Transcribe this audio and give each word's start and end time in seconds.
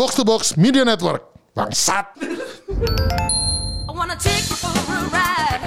Box 0.00 0.16
to 0.16 0.24
Box 0.24 0.56
Media 0.56 0.80
Network. 0.80 1.28
Bangsat. 1.52 2.16
I 2.16 3.92
wanna 3.92 4.16
take 4.16 4.48
you 4.48 4.56
for 4.56 4.72
a 4.72 5.00
ride. 5.12 5.60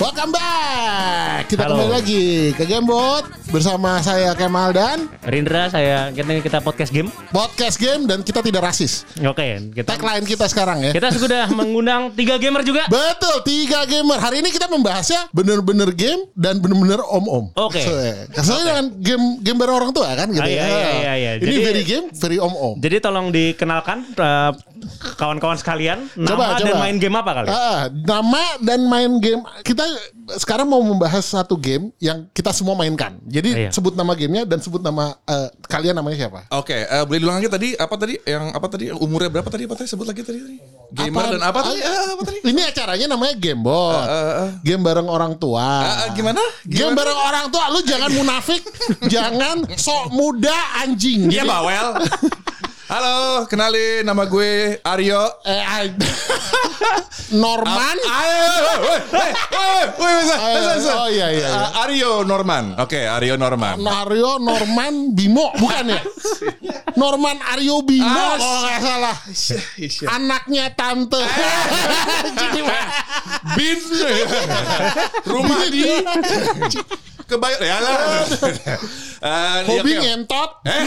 Welcome 0.00 0.32
back. 0.32 1.52
Kita 1.52 1.68
Halo. 1.68 1.76
kembali 1.76 1.88
lagi 2.00 2.56
ke 2.56 2.64
Gamebot 2.64 3.37
bersama 3.48 3.96
saya 3.98 4.32
Kemal 4.32 4.70
dan 4.70 5.08
Rindra 5.24 5.68
saya 5.68 6.12
kita 6.12 6.36
kita 6.38 6.58
podcast 6.60 6.92
game. 6.92 7.08
podcast 7.32 7.76
game 7.76 8.04
dan 8.04 8.20
kita 8.20 8.40
tidak 8.40 8.60
rasis. 8.62 9.08
Oke, 9.18 9.72
kita 9.72 9.88
Tagline 9.88 10.22
kita 10.22 10.44
sekarang 10.46 10.84
ya. 10.84 10.92
kita 10.92 11.08
sudah 11.10 11.48
mengundang 11.58 12.12
tiga 12.12 12.36
gamer 12.36 12.60
juga. 12.60 12.84
Betul, 12.86 13.40
tiga 13.42 13.84
gamer. 13.84 14.20
Hari 14.20 14.40
ini 14.40 14.48
kita 14.48 14.68
membahasnya 14.68 15.32
bener-bener 15.32 15.88
game 15.90 16.28
dan 16.34 16.60
bener-bener 16.60 17.00
om-om. 17.02 17.48
Oke. 17.56 17.80
Kesannya 18.30 18.64
dengan 18.64 18.86
game 18.98 19.24
game 19.40 19.58
bareng 19.58 19.76
orang 19.78 19.92
tua 19.92 20.12
kan 20.12 20.28
gitu 20.28 20.44
Ah, 20.44 20.48
ya. 20.48 20.52
iya, 20.52 20.66
iya, 20.68 20.90
iya, 20.92 21.12
iya. 21.16 21.30
Ini 21.38 21.48
Jadi- 21.48 21.64
very 21.64 21.82
game, 21.82 22.06
very 22.12 22.38
om-om. 22.38 22.76
Jadi 22.78 22.96
tolong 23.00 23.32
dikenalkan 23.32 23.98
eh, 24.12 24.52
kawan-kawan 25.16 25.56
sekalian 25.56 26.04
nama 26.14 26.28
Coba, 26.28 26.44
dan 26.60 26.66
coba. 26.68 26.80
main 26.84 26.96
game 26.96 27.16
apa 27.16 27.30
kali? 27.34 27.48
Ah, 27.48 27.80
nama 27.88 28.42
dan 28.60 28.80
main 28.84 29.12
game 29.18 29.40
kita 29.62 29.84
sekarang 30.36 30.68
mau 30.68 30.80
membahas 30.80 31.24
satu 31.24 31.56
game 31.56 31.88
yang 31.98 32.28
kita 32.30 32.52
semua 32.52 32.76
mainkan. 32.76 33.16
Jadi 33.38 33.50
Iya. 33.54 33.70
sebut 33.70 33.94
nama 33.94 34.12
gamenya 34.12 34.42
dan 34.44 34.58
sebut 34.58 34.80
nama 34.80 35.14
eh, 35.22 35.48
kalian 35.62 35.94
namanya 35.94 36.16
siapa? 36.18 36.50
Oke, 36.50 36.74
eh, 36.74 37.02
boleh 37.02 37.18
diulang 37.18 37.38
lagi 37.38 37.46
tadi 37.46 37.68
apa 37.72 37.94
tadi 37.94 38.18
yang 38.20 38.50
apa 38.50 38.66
tadi 38.66 38.90
umurnya 38.90 39.30
berapa 39.30 39.46
tadi 39.46 39.62
apa 39.64 39.74
tadi 39.74 39.86
sebut 39.86 40.04
lagi 40.04 40.22
tadi, 40.22 40.38
tadi? 40.38 40.56
gamer 40.90 41.20
Apa- 41.20 41.32
dan 41.32 41.42
apa 41.44 41.58
tadi? 41.62 41.78
Ah, 41.80 42.10
apa 42.10 42.22
tadi? 42.24 42.38
Ini 42.42 42.60
acaranya 42.66 43.06
namanya 43.06 43.34
Gamebot. 43.36 44.04
Game 44.60 44.82
bareng 44.82 45.06
orang 45.06 45.32
tua. 45.36 45.62
Ah, 45.62 45.86
ah, 45.86 46.08
gimana? 46.10 46.42
Game 46.64 46.90
Gimana? 46.90 46.98
bareng 46.98 47.18
orang 47.20 47.44
tua 47.48 47.64
lu 47.68 47.80
jangan 47.84 48.10
munafik, 48.10 48.62
jangan 49.14 49.62
sok 49.70 50.10
muda 50.10 50.56
anjing. 50.80 51.28
Iya, 51.28 51.44
bawel. 51.44 51.94
Halo, 52.88 53.44
kenalin 53.52 54.00
nama 54.00 54.24
gue 54.24 54.80
Aryo. 54.80 55.20
Eh, 55.44 55.60
ah, 55.60 55.84
Norman. 57.36 57.96
Oh, 60.96 61.08
iya, 61.12 61.28
iya, 61.28 61.28
iya. 61.36 61.48
Ah, 61.52 61.84
Aryo 61.84 62.24
Norman. 62.24 62.80
Oke, 62.80 63.04
Aryo 63.04 63.36
Norman. 63.36 63.76
Mario 63.76 64.40
Norman 64.40 65.12
Bimo 65.12 65.52
bukan 65.60 65.84
ya? 65.84 66.00
Norman 66.96 67.36
Aryo 67.52 67.84
Bimo 67.84 68.08
Ah, 68.08 68.40
kalau 68.40 68.56
nggak 68.64 68.80
salah. 68.80 69.16
Anaknya 70.16 70.72
tante. 70.72 71.20
Bin. 73.52 73.80
Rumah 75.28 75.60
di 75.68 75.84
Kebayang 77.28 77.60
ya 77.60 77.76
lah. 77.84 78.24
Eh, 79.18 79.58
Hobi 79.66 79.92
oke. 79.92 79.98
ngentot. 79.98 80.50
Eh, 80.62 80.82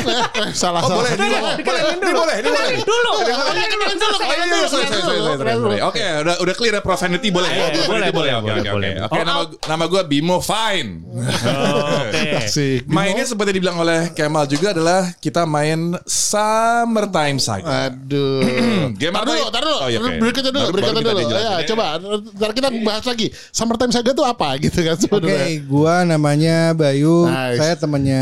salah 0.53 0.79
Oh 0.79 0.87
salah. 0.87 0.97
boleh, 0.97 1.11
ini 1.11 1.27
boleh, 1.27 1.55
boleh, 1.59 1.81
ini 1.91 2.11
boleh, 2.11 2.35
ini 2.39 2.49
boleh. 2.49 2.75
Dulu. 2.81 3.11
Oh, 3.11 3.21
iya, 3.51 3.65
kenalin 3.67 3.97
kenalin 3.97 4.67
sorry. 4.67 5.79
Oke, 5.81 6.01
udah 6.21 6.35
udah 6.39 6.53
clear 6.55 6.73
ya 6.73 6.81
profanity 6.81 7.27
boleh. 7.29 7.49
Iya, 7.49 7.59
Profanity 7.61 7.87
boleh, 7.87 8.09
boleh, 8.11 8.31
Oke, 8.31 8.41
boleh, 8.41 8.61
oke, 8.61 8.71
boleh. 8.71 8.91
oke. 8.97 9.05
Oke, 9.05 9.19
Oh, 9.21 9.25
nama 9.25 9.41
nama 9.67 9.83
gue 9.85 10.01
Bimo 10.07 10.37
Fine. 10.39 10.89
Oke. 11.11 12.23
Asik. 12.39 12.79
Bimo. 12.83 12.93
Mainnya 12.93 13.25
seperti 13.25 13.51
dibilang 13.53 13.77
oleh 13.77 14.11
Kemal 14.11 14.45
juga 14.45 14.71
adalah 14.71 15.11
kita 15.17 15.43
main 15.43 15.95
Summertime 16.05 17.37
Saga. 17.37 17.89
Aduh. 17.89 18.41
Game 19.01 19.11
apa 19.11 19.25
dulu, 19.25 19.37
ya? 19.37 19.49
tar 19.49 19.61
dulu. 19.61 19.77
Oh, 19.77 19.87
iya, 19.87 19.99
oke. 19.99 20.11
Berikutnya 20.17 20.51
dulu, 20.51 20.65
berikutnya 20.71 21.01
kita 21.01 21.11
dulu. 21.11 21.21
Ya, 21.33 21.53
coba. 21.67 21.85
Ntar 22.31 22.51
kita 22.53 22.67
bahas 22.81 23.03
lagi. 23.03 23.27
Summertime 23.51 23.91
Saga 23.91 24.11
itu 24.11 24.23
apa 24.23 24.47
gitu 24.57 24.79
kan 24.79 24.95
Oke, 24.95 25.01
sebenarnya. 25.01 25.47
gua 25.65 25.95
namanya 26.03 26.57
Bayu. 26.71 27.27
Nice. 27.27 27.57
Saya 27.59 27.73
temannya 27.75 28.20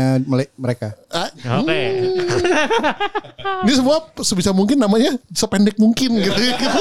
mereka. 0.54 0.94
Ah, 1.10 1.28
Oke. 1.60 1.80
Ini 3.66 3.72
semua 3.76 4.04
sebisa 4.20 4.50
mungkin 4.52 4.76
namanya 4.76 5.16
sependek 5.32 5.76
mungkin 5.80 6.20
gitu. 6.20 6.36
gitu. 6.60 6.80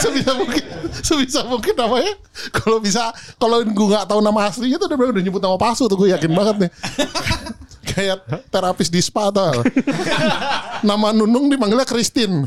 sebisa 0.00 0.32
mungkin, 0.36 0.62
sebisa 1.02 1.40
mungkin 1.48 1.74
namanya. 1.74 2.12
Kalau 2.52 2.78
bisa, 2.78 3.12
kalau 3.40 3.64
gue 3.64 3.86
nggak 3.92 4.06
tahu 4.08 4.20
nama 4.20 4.48
aslinya 4.48 4.76
tuh 4.78 4.86
udah 4.88 4.96
udah 5.12 5.22
nyebut 5.24 5.42
nama 5.42 5.56
palsu 5.56 5.88
tuh 5.88 5.96
gue 5.96 6.12
yakin 6.12 6.32
banget 6.32 6.56
nih. 6.68 6.70
Kayak 7.92 8.24
terapis 8.48 8.88
di 8.88 9.02
spa 9.04 9.28
tuh. 9.28 9.64
nama 10.86 11.12
Nunung 11.12 11.50
dipanggilnya 11.50 11.84
Christine. 11.84 12.46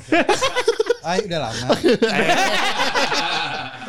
Ah, 1.05 1.21
udah 1.21 1.39
lama. 1.49 1.67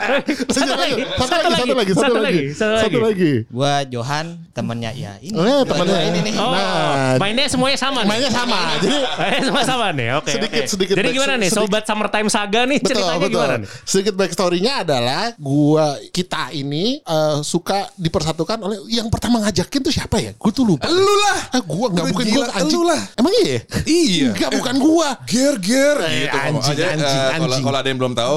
Lanjut, 0.17 0.47
lanjut. 0.47 0.47
Satu, 0.47 0.73
lagi, 0.73 1.03
satu 1.17 1.75
lagi, 1.75 1.93
satu, 1.93 2.01
satu 2.01 2.17
lagi, 2.17 2.25
lagi, 2.25 2.43
satu 2.51 2.75
satu 2.79 2.99
lagi. 2.99 3.07
lagi. 3.07 3.33
Gua 3.49 3.73
Johan 3.85 4.27
temennya 4.51 4.91
ya 4.91 5.13
ini. 5.21 5.35
Eh, 5.35 5.63
temannya 5.63 6.01
ini 6.07 6.19
nih. 6.23 6.35
Oh, 6.37 6.49
Nah, 6.49 7.17
mainnya 7.17 7.45
semuanya 7.47 7.77
sama. 7.77 8.01
nih? 8.01 8.09
mainnya 8.09 8.31
sama. 8.31 8.59
Jadi 8.83 8.97
semua 9.43 9.63
sama 9.63 9.87
nih. 9.91 10.09
Oke. 10.17 10.33
Sedikit, 10.33 10.63
sedikit 10.67 10.95
Jadi 10.95 11.09
gimana 11.11 11.35
nih 11.37 11.51
sobat 11.51 11.83
Summertime 11.85 12.29
Saga 12.29 12.65
nih 12.65 12.79
Betul, 12.79 12.89
ceritanya 12.93 13.19
betul. 13.19 13.33
gimana 13.33 13.55
nih? 13.59 13.69
Sedikit 13.85 14.15
backstory-nya 14.15 14.73
adalah 14.83 15.23
gua 15.37 15.87
kita 16.09 16.51
ini 16.51 16.99
eh, 16.99 17.37
suka 17.43 17.87
dipersatukan 17.95 18.59
oleh 18.59 18.79
yang 18.89 19.07
pertama 19.07 19.41
ngajakin 19.41 19.81
tuh 19.81 19.93
siapa 19.93 20.17
ya? 20.19 20.33
Gue 20.33 20.51
tuh 20.51 20.65
lupa. 20.65 20.87
Lu 20.87 21.01
lah. 21.21 21.39
Ah, 21.51 21.61
gua 21.61 21.87
enggak 21.89 22.05
Udah 22.05 22.13
bukan 22.13 22.27
gua 22.31 22.45
anjing. 22.53 22.73
lu 22.73 22.83
lah. 22.85 23.03
Emang 23.15 23.33
iya? 23.39 23.59
Iya. 23.85 24.27
Enggak 24.33 24.51
bukan 24.53 24.75
gua. 24.77 25.09
Ger 25.25 25.55
ger 25.59 25.97
Eh, 25.99 26.13
gitu 26.23 26.37
anjing, 26.37 26.77
anjing, 26.77 27.03
eh, 27.03 27.31
Kalau 27.35 27.45
anjing. 27.49 27.65
kalau 27.65 27.79
ada 27.79 27.89
yang 27.89 27.99
belum 27.99 28.15
tahu, 28.15 28.37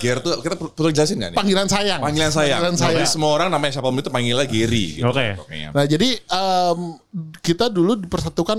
Ger 0.00 0.18
tuh 0.18 0.34
kita 0.40 0.54
perlu 0.54 0.70
perlu 0.72 0.90
jelasin 1.10 1.16
nggak 1.18 1.30
nih? 1.34 1.38
Panggilan 1.38 1.68
sayang. 1.68 2.00
Panggilan 2.00 2.32
sayang. 2.32 2.58
Panggilan 2.62 2.78
sayang. 2.78 3.02
Jadi 3.02 3.06
semua 3.10 3.30
orang 3.34 3.48
namanya 3.50 3.72
siapa 3.78 3.88
itu 3.90 4.10
panggilnya 4.10 4.46
Gary. 4.46 4.86
Gitu. 4.98 5.06
Oke. 5.06 5.26
Pokoknya. 5.36 5.68
Nah 5.74 5.84
jadi 5.86 6.08
em, 6.18 6.78
kita 7.42 7.66
dulu 7.68 7.98
dipersatukan 7.98 8.58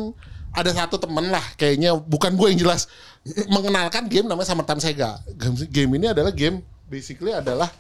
ada 0.52 0.72
satu 0.76 1.00
temen 1.00 1.32
lah 1.32 1.44
kayaknya 1.56 1.96
bukan 1.96 2.36
gue 2.36 2.48
yang 2.52 2.60
jelas 2.68 2.92
mengenalkan 3.48 4.12
game 4.12 4.28
namanya 4.28 4.52
Summertime 4.52 4.84
Sega. 4.84 5.24
Game, 5.40 5.56
game 5.72 5.92
ini 5.96 6.12
adalah 6.12 6.32
game 6.36 6.60
basically 6.92 7.32
adalah 7.32 7.72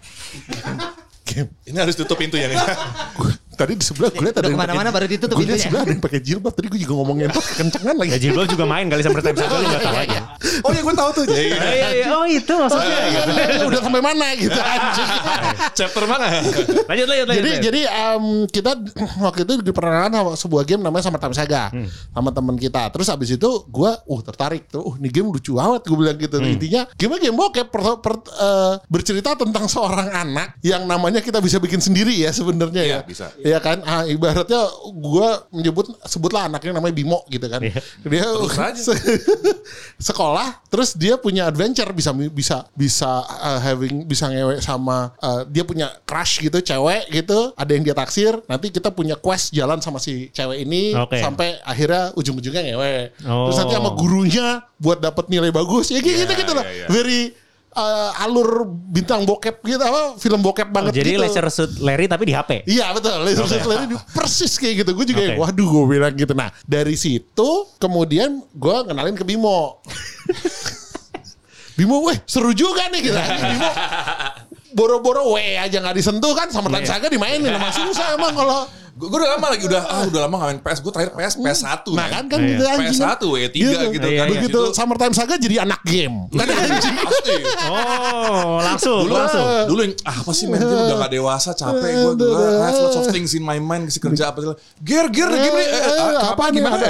game. 1.27 1.51
Ini 1.67 1.77
harus 1.83 1.99
tutup 1.99 2.15
pintunya 2.15 2.47
nih. 2.47 2.59
Tadi 3.61 3.73
di 3.77 3.85
sebelah 3.85 4.09
gue 4.09 4.23
liat 4.25 4.37
ada 4.41 4.49
ke 4.49 4.57
mana-mana 4.57 4.89
baru 4.89 5.05
ditutup 5.05 5.37
Gue 5.37 5.45
liat 5.45 5.61
pintunya. 5.61 5.65
sebelah 5.69 5.81
ada 5.85 5.91
yang 5.93 6.01
pakai 6.01 6.19
jilbab. 6.25 6.53
Tadi 6.57 6.67
gue 6.73 6.79
juga 6.81 6.93
ngomongin 6.97 7.29
itu 7.29 7.41
kencengan 7.61 7.95
lagi. 7.95 8.09
Ya 8.09 8.17
Jilbab 8.17 8.45
juga 8.49 8.65
main 8.65 8.85
kali 8.89 9.01
Summertime 9.05 9.37
Saga 9.37 9.55
lu 9.61 9.65
nggak 9.69 9.83
tahu 9.85 9.97
aja. 10.01 10.19
oh 10.65 10.71
ya 10.73 10.81
gue 10.81 10.95
tahu 10.97 11.09
tuh. 11.13 11.23
Oh, 11.29 11.37
iya, 11.37 11.89
iya. 11.93 12.05
Oh 12.09 12.25
itu 12.25 12.53
maksudnya. 12.57 12.99
gitu. 13.13 13.31
Udah 13.69 13.81
sampai 13.85 14.01
mana 14.01 14.27
gitu 14.33 14.59
chapter 15.77 16.03
mana? 16.09 16.25
Lanjut 16.89 17.07
lanjut 17.07 17.25
lanjut. 17.29 17.43
jadi 17.45 17.51
jadi 17.61 17.81
kita 18.49 18.71
waktu 19.21 19.41
itu 19.45 19.53
diperkenalkan 19.61 20.11
sama 20.11 20.31
sebuah 20.33 20.63
game 20.65 20.81
namanya 20.81 21.03
Summertime 21.05 21.35
Saga 21.37 21.69
sama 22.11 22.29
teman 22.33 22.57
kita. 22.57 22.89
Terus 22.89 23.07
abis 23.13 23.37
itu 23.37 23.49
gue 23.69 23.91
uh 23.91 24.21
tertarik 24.25 24.65
tuh. 24.67 24.81
Uh, 24.81 24.95
ini 24.97 25.13
game 25.13 25.29
lucu 25.29 25.53
banget 25.53 25.85
gue 25.85 25.97
bilang 25.97 26.17
gitu. 26.17 26.37
Intinya 26.41 26.89
game 26.97 27.15
game 27.21 27.37
bokep 27.37 27.69
eh, 27.69 28.73
bercerita 28.89 29.37
tentang 29.37 29.69
seorang 29.69 30.09
anak 30.09 30.57
yang 30.65 30.89
namanya 30.89 31.21
kita 31.21 31.37
bisa 31.37 31.61
bikin 31.61 31.77
sendiri 31.77 32.17
ya 32.17 32.33
sebenarnya 32.33 32.81
ya. 32.81 32.89
Iya, 32.91 32.99
bisa. 33.05 33.25
Iya 33.51 33.59
kan? 33.59 33.83
Ah, 33.83 34.07
ibaratnya 34.07 34.61
gue 34.87 35.27
menyebut 35.51 35.85
sebutlah 36.03 36.47
anaknya 36.47 36.71
namanya 36.71 36.95
Bimo 36.95 37.19
gitu 37.27 37.43
kan. 37.45 37.59
Iya. 37.59 37.83
Dia 38.01 38.23
Terus 38.23 38.55
aja. 38.71 38.81
se- 38.81 39.19
sekolah 39.99 40.63
terus 40.67 40.95
dia 40.95 41.15
punya 41.15 41.45
adventure 41.45 41.91
bisa 41.91 42.11
bisa 42.13 42.57
bisa 42.73 43.11
uh, 43.21 43.59
having 43.59 44.03
bisa 44.03 44.27
ngewe 44.27 44.57
sama 44.59 45.13
uh, 45.17 45.43
dia 45.45 45.61
punya 45.61 45.91
crush 46.03 46.39
gitu 46.39 46.57
cewek 46.57 47.11
gitu 47.11 47.51
ada 47.53 47.69
yang 47.69 47.83
dia 47.83 47.93
taksir 47.93 48.33
nanti 48.45 48.69
kita 48.69 48.89
punya 48.89 49.13
quest 49.15 49.51
jalan 49.51 49.77
sama 49.77 49.99
si 49.99 50.31
cewek 50.31 50.63
ini 50.63 50.95
Oke. 50.95 51.19
sampai 51.19 51.59
akhirnya 51.61 52.15
ujung-ujungnya 52.15 52.63
ngewe 52.65 52.93
Oh. 53.21 53.47
terus 53.47 53.57
nanti 53.59 53.73
sama 53.73 53.91
gurunya 53.93 54.47
buat 54.77 54.97
dapat 54.97 55.27
nilai 55.27 55.49
bagus 55.49 55.89
ya 55.89 55.99
kayak 55.99 56.25
gitu 56.25 56.33
gitu 56.37 56.51
lah 56.53 56.65
iya, 56.65 56.73
iya. 56.75 56.87
very 56.89 57.21
uh, 57.73 58.23
alur 58.23 58.63
bintang 58.67 59.23
bokep 59.23 59.63
gitu 59.63 59.79
apa 59.79 60.15
film 60.19 60.39
bokep 60.39 60.67
Oh, 60.67 60.73
banget 60.73 60.99
jadi 60.99 61.15
gitu. 61.15 61.21
Leisure 61.23 61.49
Suit 61.49 61.71
Larry 61.79 62.07
tapi 62.07 62.23
di 62.27 62.33
HP. 62.33 62.63
Iya 62.65 62.91
betul, 62.91 63.15
laser 63.23 63.47
suit 63.47 63.65
Larry 63.65 63.85
di- 63.87 63.99
persis 64.11 64.53
kayak 64.55 64.83
gitu. 64.83 64.91
Gue 64.95 65.05
juga 65.05 65.21
Oke. 65.23 65.35
waduh 65.39 65.67
gue 65.67 65.85
bilang 65.89 66.13
gitu. 66.13 66.31
Nah 66.31 66.49
dari 66.63 66.95
situ 66.95 67.49
kemudian 67.77 68.43
gue 68.51 68.75
kenalin 68.85 69.15
ke 69.15 69.23
Bimo. 69.23 69.79
Bimo, 71.79 72.03
weh 72.05 72.19
seru 72.27 72.51
juga 72.51 72.91
nih 72.91 73.01
kita. 73.09 73.21
Bimo 73.51 73.69
boro-boro 74.71 75.35
we 75.35 75.59
aja 75.59 75.83
nggak 75.83 75.99
disentuh 75.99 76.31
kan 76.31 76.47
sama 76.47 76.71
Tan 76.71 76.87
Saga 76.87 77.11
dimainin 77.11 77.51
sama 77.51 77.75
susah 77.75 78.15
emang 78.15 78.31
kalau 78.31 78.63
Gue 78.91 79.07
udah 79.09 79.29
lama 79.31 79.47
lagi 79.49 79.63
udah 79.63 79.81
ah 79.81 80.03
udah 80.03 80.19
lama 80.21 80.35
main 80.43 80.57
PS. 80.57 80.79
Gue 80.79 80.91
terakhir 80.91 81.11
PS 81.11 81.33
PS1 81.37 81.83
Nah 81.91 82.07
kan 82.07 82.23
kan 82.25 82.37
Iya. 82.37 82.49
gitu 82.49 82.63
anjing. 82.65 82.99
PS1 82.99 83.21
E3 83.23 83.55
gitu 83.55 83.63
Iya, 83.63 83.79
kan. 83.97 84.07
iya. 84.07 84.23
Begitu 84.27 84.59
Situ- 84.61 84.73
Summertime 84.73 85.13
Saga 85.13 85.35
jadi 85.35 85.55
anak 85.61 85.81
game. 85.81 86.27
Kan 86.29 86.47
anjing. 86.67 86.95
Pasti. 86.97 87.35
Oh, 87.63 88.59
langsung, 88.59 89.03
Dulu, 89.05 89.15
langsung. 89.15 89.45
dulu 89.65 89.79
yang 89.81 89.93
ah, 90.03 90.15
apa 90.17 90.31
sih 90.31 90.45
main 90.45 90.59
game 90.59 90.81
udah 90.81 90.97
gak 90.99 91.11
dewasa 91.11 91.49
capek 91.51 91.91
gue 91.93 92.13
dulu 92.15 92.33
I 92.35 92.67
have 92.67 92.79
lots 92.79 92.97
of 92.97 93.05
things 93.07 93.31
in 93.31 93.41
my 93.41 93.57
mind 93.57 93.87
kasih 93.87 94.01
kerja 94.01 94.23
apa 94.27 94.37
sih 94.39 94.47
gear 94.81 95.07
gear 95.07 95.29
Eh, 95.31 95.39
eh, 95.39 95.47
eh, 95.47 95.81
eh, 95.81 96.17
apa 96.21 96.43
nih 96.47 96.59
gimana 96.59 96.75
ada 96.77 96.89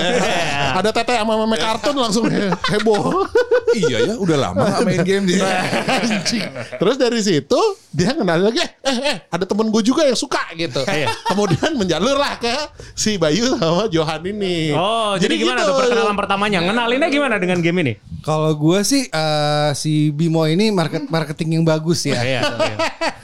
ada 0.78 0.90
tete 0.92 1.14
sama 1.14 1.34
meme 1.38 1.56
kartun 1.56 1.96
langsung 1.96 2.26
he- 2.26 2.50
heboh. 2.68 3.24
iya 3.78 3.98
ya 4.04 4.14
udah 4.16 4.38
lama 4.42 4.64
gak 4.68 4.82
main 4.84 5.02
game 5.02 5.24
dia 5.28 5.46
Anjing. 5.86 6.50
Terus 6.76 6.96
dari 6.98 7.22
situ 7.22 7.60
dia 7.90 8.12
kenal 8.12 8.40
lagi, 8.42 8.60
eh, 8.60 8.98
eh, 9.06 9.18
ada 9.26 9.44
temen 9.44 9.68
gue 9.68 9.82
juga 9.82 10.04
yang 10.04 10.16
suka 10.16 10.40
gitu. 10.54 10.82
Iya. 10.84 11.12
Kemudian 11.26 11.72
jalur 11.92 12.16
lah 12.16 12.40
ke 12.40 12.56
si 12.96 13.20
Bayu 13.20 13.60
sama 13.60 13.92
Johan 13.92 14.24
ini. 14.24 14.72
Oh, 14.72 15.20
jadi, 15.20 15.36
gimana 15.36 15.68
gitu. 15.68 15.76
tuh 15.76 15.84
perkenalan 15.84 16.16
pertamanya? 16.16 16.60
Ngenalinnya 16.64 17.10
gimana 17.12 17.36
dengan 17.36 17.60
game 17.60 17.84
ini? 17.84 17.94
Kalau 18.24 18.56
gue 18.56 18.80
sih 18.88 19.12
eh, 19.12 19.70
si 19.76 20.16
Bimo 20.16 20.48
ini 20.48 20.72
market 20.72 21.12
marketing 21.12 21.60
yang 21.60 21.64
bagus 21.68 22.08
ya. 22.08 22.24
Iya, 22.32 22.42
iya. 22.48 22.76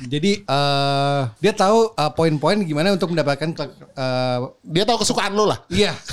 Jadi 0.03 0.31
eh, 0.43 1.21
dia 1.39 1.53
tahu 1.55 1.95
eh, 1.95 2.11
poin-poin 2.11 2.59
gimana 2.65 2.91
untuk 2.91 3.15
mendapatkan 3.15 3.55
eh, 3.95 4.39
Dia 4.67 4.83
tahu 4.83 5.05
kesukaan 5.05 5.31
lo 5.31 5.47
lah. 5.47 5.63
iya. 5.71 5.95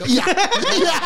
Iya. 0.00 0.24
Iya. 0.80 0.96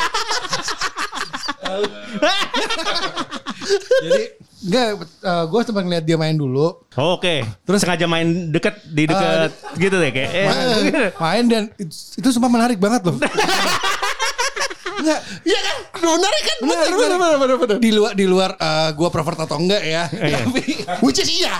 Jadi 4.06 4.22
enggak 4.64 4.88
gue 5.48 5.60
sempat 5.64 5.82
ngeliat 5.84 6.04
dia 6.04 6.16
main 6.16 6.36
dulu. 6.36 6.84
Oh, 6.96 7.20
Oke. 7.20 7.44
Terus 7.64 7.78
sengaja 7.84 8.06
main 8.08 8.50
deket 8.50 8.80
di 8.88 9.04
deket 9.04 9.50
gitu 9.76 9.96
deh 10.00 10.10
kayak. 10.10 10.30
Eh, 10.32 10.46
Main, 10.48 10.92
main 11.20 11.44
dan 11.50 11.62
itu, 11.76 11.94
itu 12.18 12.28
semua 12.32 12.48
menarik 12.48 12.80
banget 12.80 13.04
loh. 13.04 13.16
Enggak, 15.04 15.20
Iya 15.44 15.58
kan? 15.60 15.76
Benar 16.00 16.32
kan? 16.32 16.56
Benar, 16.64 16.64
Menarik, 16.64 16.92
benar, 16.96 17.18
benar, 17.18 17.36
benar, 17.36 17.56
benar. 17.60 17.78
di 17.82 17.90
luar 17.92 18.12
di 18.16 18.24
luar 18.24 18.50
eh, 18.56 18.90
gua 18.96 19.08
pervert 19.12 19.38
atau 19.44 19.56
enggak 19.60 19.82
ya. 19.84 20.08
Tapi 20.48 20.62
Which 21.04 21.20
is 21.20 21.28
iya. 21.28 21.52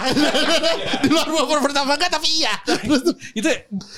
Di 1.04 1.08
luar 1.12 1.26
gua 1.28 1.60
pertama 1.60 1.96
kan 2.00 2.08
tapi 2.08 2.28
iya. 2.40 2.54
itu 3.36 3.48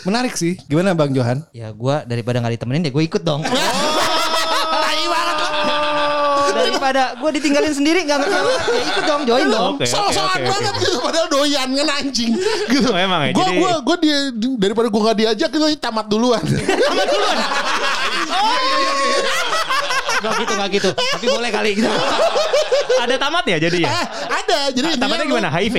menarik 0.02 0.34
sih. 0.34 0.58
Gimana 0.66 0.98
Bang 0.98 1.14
Johan? 1.14 1.46
Ya 1.54 1.70
gua 1.70 2.02
daripada 2.02 2.42
nggak 2.42 2.58
ditemenin 2.58 2.88
ya 2.88 2.92
gue 2.94 3.04
ikut 3.06 3.22
dong. 3.22 3.46
Lo. 3.46 3.95
Daripada 6.68 7.14
gue 7.14 7.30
ditinggalin 7.32 7.70
sendiri 7.70 8.02
nggak 8.02 8.18
ngerti 8.18 8.34
apa 8.34 8.50
ya 8.50 8.60
ikut 8.86 9.04
dong 9.04 9.22
join 9.24 9.46
dong. 9.46 9.74
Oke, 9.74 9.84
So-soan 9.84 10.26
oke, 10.26 10.38
oke. 10.38 10.50
banget 10.50 10.74
gitu 10.80 10.98
padahal 11.04 11.28
doyan 11.28 11.68
kan 11.70 11.88
anjing 11.96 12.32
gitu. 12.72 12.88
Oh, 12.88 12.96
emang 12.96 13.20
ya? 13.24 13.32
Gua 13.32 13.44
Jadi- 13.44 13.58
gua 13.58 13.80
gua 13.80 13.96
dia 13.96 14.16
daripada 14.56 14.88
gua 14.88 15.00
gak 15.06 15.16
diajak 15.18 15.50
itu 15.50 15.66
tamat 15.76 16.06
duluan. 16.06 16.42
tamat 16.42 17.06
duluan. 17.06 17.36
Gak 20.16 20.32
gitu 20.38 20.52
gak 20.54 20.70
gitu. 20.70 20.90
Tapi 20.92 21.26
boleh 21.26 21.50
kali 21.50 21.70
gitu. 21.74 21.88
Ada 22.96 23.14
tamat 23.16 23.44
ya 23.44 23.56
jadinya? 23.58 23.92
Eh, 23.92 24.06
ada 24.26 24.58
jadi 24.72 24.86
intinya 24.88 25.04
Tamatnya 25.04 25.26
gimana? 25.28 25.48
HIV? 25.52 25.76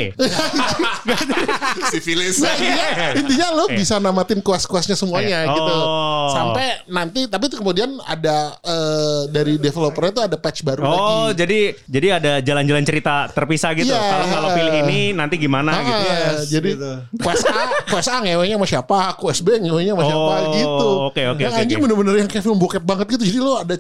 Sifilis. 1.90 2.38
intinya, 2.46 2.88
intinya 3.16 3.48
lo 3.58 3.66
bisa 3.68 3.98
namatin 3.98 4.40
kuas-kuasnya 4.40 4.94
semuanya 4.94 5.44
Eh, 5.44 5.50
gitu. 5.50 5.74
oh. 5.74 6.30
Sampai 6.30 6.84
nanti 6.86 7.26
tapi 7.26 7.50
itu 7.50 7.58
kemudian 7.58 7.98
ada 8.04 8.54
eh, 8.60 9.22
dari 9.30 9.58
developernya 9.58 10.12
itu 10.14 10.22
ada 10.24 10.38
patch 10.38 10.62
baru 10.62 10.82
Oh, 10.84 10.94
lagi. 11.28 11.42
jadi 11.42 11.60
jadi 11.86 12.08
ada 12.14 12.32
jalan-jalan 12.40 12.84
cerita 12.86 13.28
terpisah 13.30 13.74
gitu. 13.74 13.90
Iya. 13.90 13.98
Kalau 14.00 14.26
kalau 14.30 14.50
pilih 14.54 14.74
ini 14.86 15.00
nanti 15.12 15.36
gimana 15.38 15.72
Ah, 15.74 15.82
gitu. 15.82 16.06
jadi 16.54 16.70
quest 17.18 17.46
A, 17.48 17.62
quest 17.88 18.10
A 18.10 18.22
ngewenya 18.22 18.56
sama 18.56 18.68
siapa, 18.68 18.98
quest 19.16 19.42
B 19.42 19.58
ngewenya 19.58 19.94
sama 19.96 20.04
siapa 20.06 20.34
Oh, 20.38 20.54
gitu. 20.54 20.90
oke, 21.10 21.22
oke, 21.34 21.42
Yang 21.42 21.54
oke, 21.54 21.62
anjing 21.62 21.78
oke. 21.78 21.84
bener-bener 21.88 22.14
yang 22.16 22.30
kayak 22.30 22.44
film 22.44 22.58
bokep 22.58 22.84
banget 22.84 23.08
gitu. 23.10 23.24
Jadi 23.26 23.40
lo 23.40 23.54
ada 23.58 23.76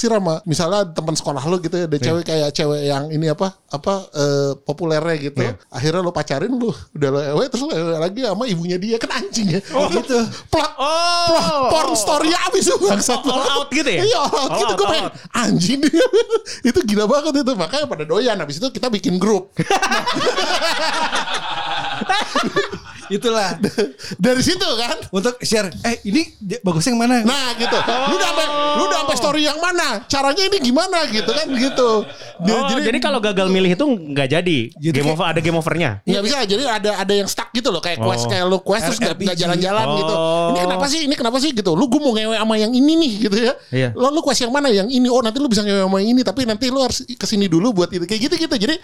naksir 0.00 0.16
sama 0.16 0.40
misalnya 0.48 0.88
teman 0.96 1.12
sekolah 1.12 1.44
lo 1.44 1.60
gitu 1.60 1.76
ya, 1.76 1.84
ada 1.84 1.98
cewek 2.00 2.24
kayak 2.24 2.48
cewek 2.56 2.88
yang 2.88 3.12
ini 3.12 3.28
apa 3.28 3.52
apa 3.68 4.08
eh, 4.16 4.56
populernya 4.56 5.16
gitu. 5.20 5.44
Akhirnya 5.68 6.00
lo 6.00 6.08
pacarin 6.08 6.56
lo 6.56 6.72
udah 6.96 7.08
lo 7.12 7.20
ewe 7.36 7.44
terus 7.52 7.68
lo 7.68 7.72
ewe 7.76 8.00
lagi 8.00 8.24
sama 8.24 8.48
ibunya 8.48 8.80
dia 8.80 8.96
kan 8.96 9.20
anjing 9.20 9.52
ya. 9.52 9.60
Oh 9.76 9.92
gitu. 9.92 10.16
Plot, 10.48 10.72
Oh. 10.80 11.28
plot 11.28 11.68
porn 11.68 11.92
story 11.92 12.32
abis 12.48 12.72
tuh 12.72 12.80
bangsat 12.80 13.20
All 13.28 13.44
out 13.60 13.68
gitu 13.68 13.84
ya? 13.92 14.00
Iya 14.08 14.18
all 14.24 14.32
out 14.32 14.48
All 14.48 14.60
gitu 14.64 14.72
gue 14.80 14.86
pengen 14.88 15.12
anjing 15.36 15.78
dia. 15.84 16.06
itu 16.72 16.80
gila 16.88 17.04
banget 17.04 17.44
itu 17.44 17.52
makanya 17.52 17.84
pada 17.84 18.04
doyan 18.08 18.40
habis 18.40 18.56
itu 18.56 18.72
kita 18.72 18.88
bikin 18.88 19.20
grup. 19.20 19.52
Itulah 23.10 23.58
Dari 24.24 24.40
situ 24.40 24.62
kan 24.78 24.96
untuk 25.10 25.34
share. 25.42 25.68
Eh 25.82 25.98
ini 26.06 26.22
dia- 26.38 26.62
bagusnya 26.62 26.94
yang 26.94 27.02
mana? 27.02 27.16
Nah 27.26 27.52
gitu. 27.54 27.74
Lu 27.74 28.14
udah 28.14 28.28
sampai 28.30 28.46
lu 28.78 28.82
udah 28.86 28.98
sampai 29.02 29.16
story 29.18 29.42
yang 29.44 29.58
mana? 29.58 30.06
Caranya 30.06 30.42
ini 30.46 30.58
gimana 30.62 31.04
gitu 31.10 31.26
kan 31.26 31.46
gitu. 31.50 31.90
Oh, 32.40 32.80
jadi, 32.80 32.96
kalau 33.02 33.20
gagal 33.20 33.50
milih 33.50 33.74
itu 33.74 33.84
nggak 33.84 34.28
jadi. 34.30 34.58
Jadi 34.72 34.96
game 34.96 35.10
over 35.12 35.26
ada 35.26 35.40
game 35.42 35.58
overnya. 35.58 36.00
nggak 36.02 36.22
bisa 36.24 36.36
jadi 36.46 36.62
ada 36.64 36.90
ada 36.96 37.12
yang 37.12 37.28
stuck 37.28 37.50
gitu 37.50 37.68
loh 37.68 37.82
kayak 37.82 37.98
Oh. 38.00 38.08
quest 38.08 38.24
kayak 38.26 38.44
lu 38.46 38.58
quest 38.62 38.84
terus 38.88 38.98
nggak 38.98 39.36
jalan-jalan 39.36 39.86
gitu. 39.98 40.14
Ini 40.14 40.56
Oh. 40.56 40.64
kenapa 40.64 40.86
sih? 40.86 41.00
Ini 41.04 41.14
kenapa 41.18 41.36
sih 41.36 41.50
gitu? 41.52 41.74
Lu 41.74 41.90
gue 41.90 42.00
mau 42.00 42.14
ngewe 42.14 42.38
sama 42.38 42.54
yang 42.56 42.70
ini 42.70 42.92
nih 42.96 43.12
gitu 43.26 43.36
ya. 43.36 43.52
Iya. 43.68 43.88
Lo 43.92 44.08
lu 44.08 44.22
quest 44.22 44.40
yang 44.40 44.54
mana? 44.54 44.70
Yang 44.70 44.88
ini. 44.88 45.10
Oh 45.10 45.20
nanti 45.20 45.36
lu 45.36 45.50
bisa 45.50 45.60
ngewe 45.60 45.82
sama 45.84 45.98
yang 45.98 46.14
ini 46.14 46.22
tapi 46.22 46.46
nanti 46.46 46.70
lu 46.70 46.80
harus 46.80 47.02
ke 47.02 47.26
sini 47.26 47.50
dulu 47.50 47.74
buat 47.74 47.90
itu 47.90 48.06
kayak 48.06 48.20
gitu 48.30 48.34
gitu. 48.38 48.54
Jadi 48.56 48.76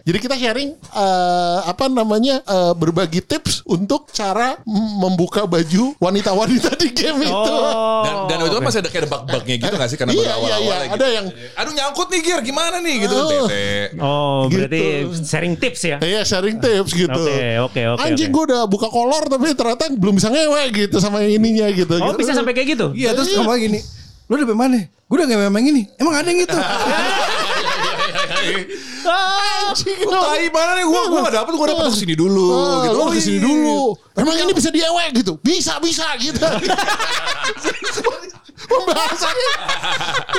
jadi 0.00 0.18
kita 0.18 0.34
sharing 0.34 0.70
eh, 0.74 1.58
apa 1.64 1.86
namanya 1.86 2.40
eh, 2.40 2.72
berbagi 2.72 3.20
tips 3.20 3.62
untuk 3.64 4.08
cara 4.10 4.56
membuka 4.64 5.44
baju 5.44 5.94
wanita-wanita 5.96 6.74
di 6.76 6.88
game 6.90 7.22
itu. 7.22 7.32
Oh. 7.54 8.02
Dan, 8.02 8.14
dan 8.26 8.38
itu 8.44 8.54
kan 8.54 8.64
masih 8.64 8.80
ada 8.80 8.88
kayak 8.88 9.02
ada 9.04 9.10
bug-bugnya 9.10 9.54
gitu 9.56 9.74
gak 9.74 9.88
sih? 9.88 9.96
Karena 9.96 10.12
Iya, 10.12 10.20
baru 10.20 10.24
iya, 10.24 10.34
awal-awal 10.36 10.60
iya. 10.64 10.84
gitu. 10.84 10.94
Ada 10.94 11.06
yang- 11.08 11.28
Aduh 11.54 11.72
nyangkut 11.72 12.08
nih 12.08 12.20
Gir, 12.20 12.38
gimana 12.40 12.76
nih 12.80 12.94
gitu. 13.04 13.14
Oh. 13.14 13.28
Tete. 13.28 13.66
Oh, 13.98 14.40
berarti 14.48 14.80
Gitu. 14.84 15.24
sharing 15.24 15.54
tips 15.56 15.80
ya. 15.84 15.96
Iya 16.00 16.20
sharing 16.22 16.56
tips 16.58 16.90
gitu. 16.92 17.22
Oke, 17.24 17.48
oke, 17.60 17.82
oke, 17.96 18.02
Anjing 18.02 18.30
oke. 18.30 18.36
gue 18.36 18.44
udah 18.52 18.62
buka 18.64 18.88
kolor 18.88 19.24
tapi 19.26 19.52
ternyata 19.52 19.88
belum 19.92 20.14
bisa 20.16 20.28
ngewe 20.28 20.62
gitu 20.72 20.96
sama 20.98 21.20
yang 21.20 21.38
ininya 21.38 21.66
gitu. 21.70 21.94
Oh, 22.00 22.12
gitu. 22.12 22.18
bisa 22.20 22.32
sampai 22.32 22.52
kayak 22.52 22.76
gitu? 22.76 22.86
Iya 22.92 23.12
terus 23.12 23.32
ngomong 23.34 23.56
gini. 23.56 23.80
Lu 24.24 24.40
udah 24.40 24.56
mana? 24.56 24.80
Gue 25.04 25.20
udah 25.20 25.26
gak 25.28 25.42
memang 25.48 25.62
ini. 25.68 25.82
Emang 26.00 26.16
ada 26.16 26.24
yang 26.26 26.40
itu? 26.42 26.56
Anjing 28.34 29.98
Lu 30.04 30.12
tai 30.12 30.48
mana 30.48 30.72
nih? 30.74 30.84
Gua 30.84 31.02
gua 31.08 31.20
gak 31.28 31.34
dapet, 31.42 31.52
gua 31.54 31.66
dapet 31.70 31.84
ke 31.92 31.98
sini 31.98 32.14
dulu. 32.16 32.48
Ah, 32.50 32.82
gitu. 32.84 32.96
Lo 32.96 33.02
Oh, 33.04 33.08
ke 33.12 33.20
sini 33.20 33.38
iya. 33.38 33.46
dulu. 33.46 33.78
Emang 34.14 34.34
ini 34.38 34.52
bisa 34.52 34.70
diewe 34.70 35.04
gitu? 35.14 35.32
Bisa 35.42 35.76
bisa 35.78 36.06
gitu. 36.18 36.40
Pembahasannya 38.64 39.52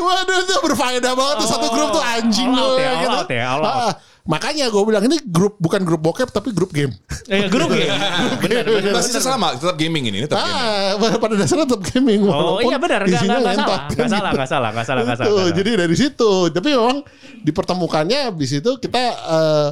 Waduh 0.02 0.38
itu 0.42 0.56
berfaedah 0.66 1.14
banget 1.14 1.36
tuh 1.46 1.48
Satu 1.52 1.68
grup 1.70 1.94
tuh 1.94 2.02
anjing 2.02 2.50
All 2.50 2.58
out 2.58 2.70
loh, 2.74 2.80
ya, 2.82 2.90
all 2.90 2.98
gitu. 2.98 3.14
out 3.14 3.30
ya, 3.30 3.46
all 3.46 3.62
out. 3.64 3.96
Makanya 4.26 4.74
gue 4.74 4.84
bilang 4.90 5.06
ini 5.06 5.22
grup 5.22 5.62
bukan 5.62 5.86
grup 5.86 6.02
bokep 6.02 6.34
tapi 6.34 6.50
grup 6.50 6.74
game. 6.74 6.90
Eh, 7.30 7.46
grup 7.54 7.70
ya. 7.78 7.94
Benar, 8.42 8.66
benar. 8.66 8.94
Basisnya 8.98 9.22
sama, 9.22 9.54
tetap 9.54 9.78
gaming 9.78 10.10
ini, 10.10 10.26
ini 10.26 10.26
tetap 10.26 10.42
gaming. 10.42 11.14
Ah, 11.14 11.22
pada 11.22 11.36
dasarnya 11.38 11.66
tetap 11.70 11.84
gaming. 11.94 12.26
Oh 12.26 12.34
walaupun 12.58 12.74
iya 12.74 12.78
benar, 12.82 13.00
nggak 13.06 13.22
isinya 13.22 13.38
nggak 13.38 13.44
nggak 13.46 13.54
ngentot, 13.54 13.70
salah, 13.70 13.86
nggak 13.86 14.10
salah, 14.10 14.26
gitu. 14.26 14.36
nggak 14.36 14.50
salah, 14.50 14.70
nggak 14.74 14.86
salah, 14.90 15.02
nggak 15.06 15.18
salah. 15.18 15.30
Betul, 15.30 15.38
nggak 15.38 15.46
salah. 15.46 15.58
Jadi 15.62 15.72
dari 15.78 15.96
situ, 15.96 16.32
tapi 16.50 16.70
memang 16.74 16.98
dipertemukannya 17.46 18.22
di 18.34 18.48
situ 18.50 18.72
kita 18.82 19.04
eh, 19.14 19.70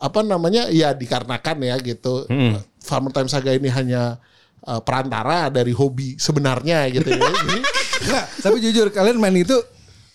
apa 0.00 0.20
namanya 0.24 0.72
ya 0.72 0.96
dikarenakan 0.96 1.56
ya 1.60 1.76
gitu. 1.84 2.24
Hmm. 2.24 2.56
Farmer 2.80 3.12
Time 3.12 3.28
Saga 3.28 3.52
ini 3.52 3.68
hanya 3.68 4.16
eh, 4.64 4.80
perantara 4.80 5.52
dari 5.52 5.76
hobi 5.76 6.16
sebenarnya 6.16 6.88
gitu 6.88 7.12
ya. 7.12 7.20
Jadi, 7.44 7.58
Enggak. 8.00 8.24
Tapi 8.40 8.56
jujur 8.64 8.86
kalian 8.88 9.20
main 9.20 9.36
itu 9.36 9.56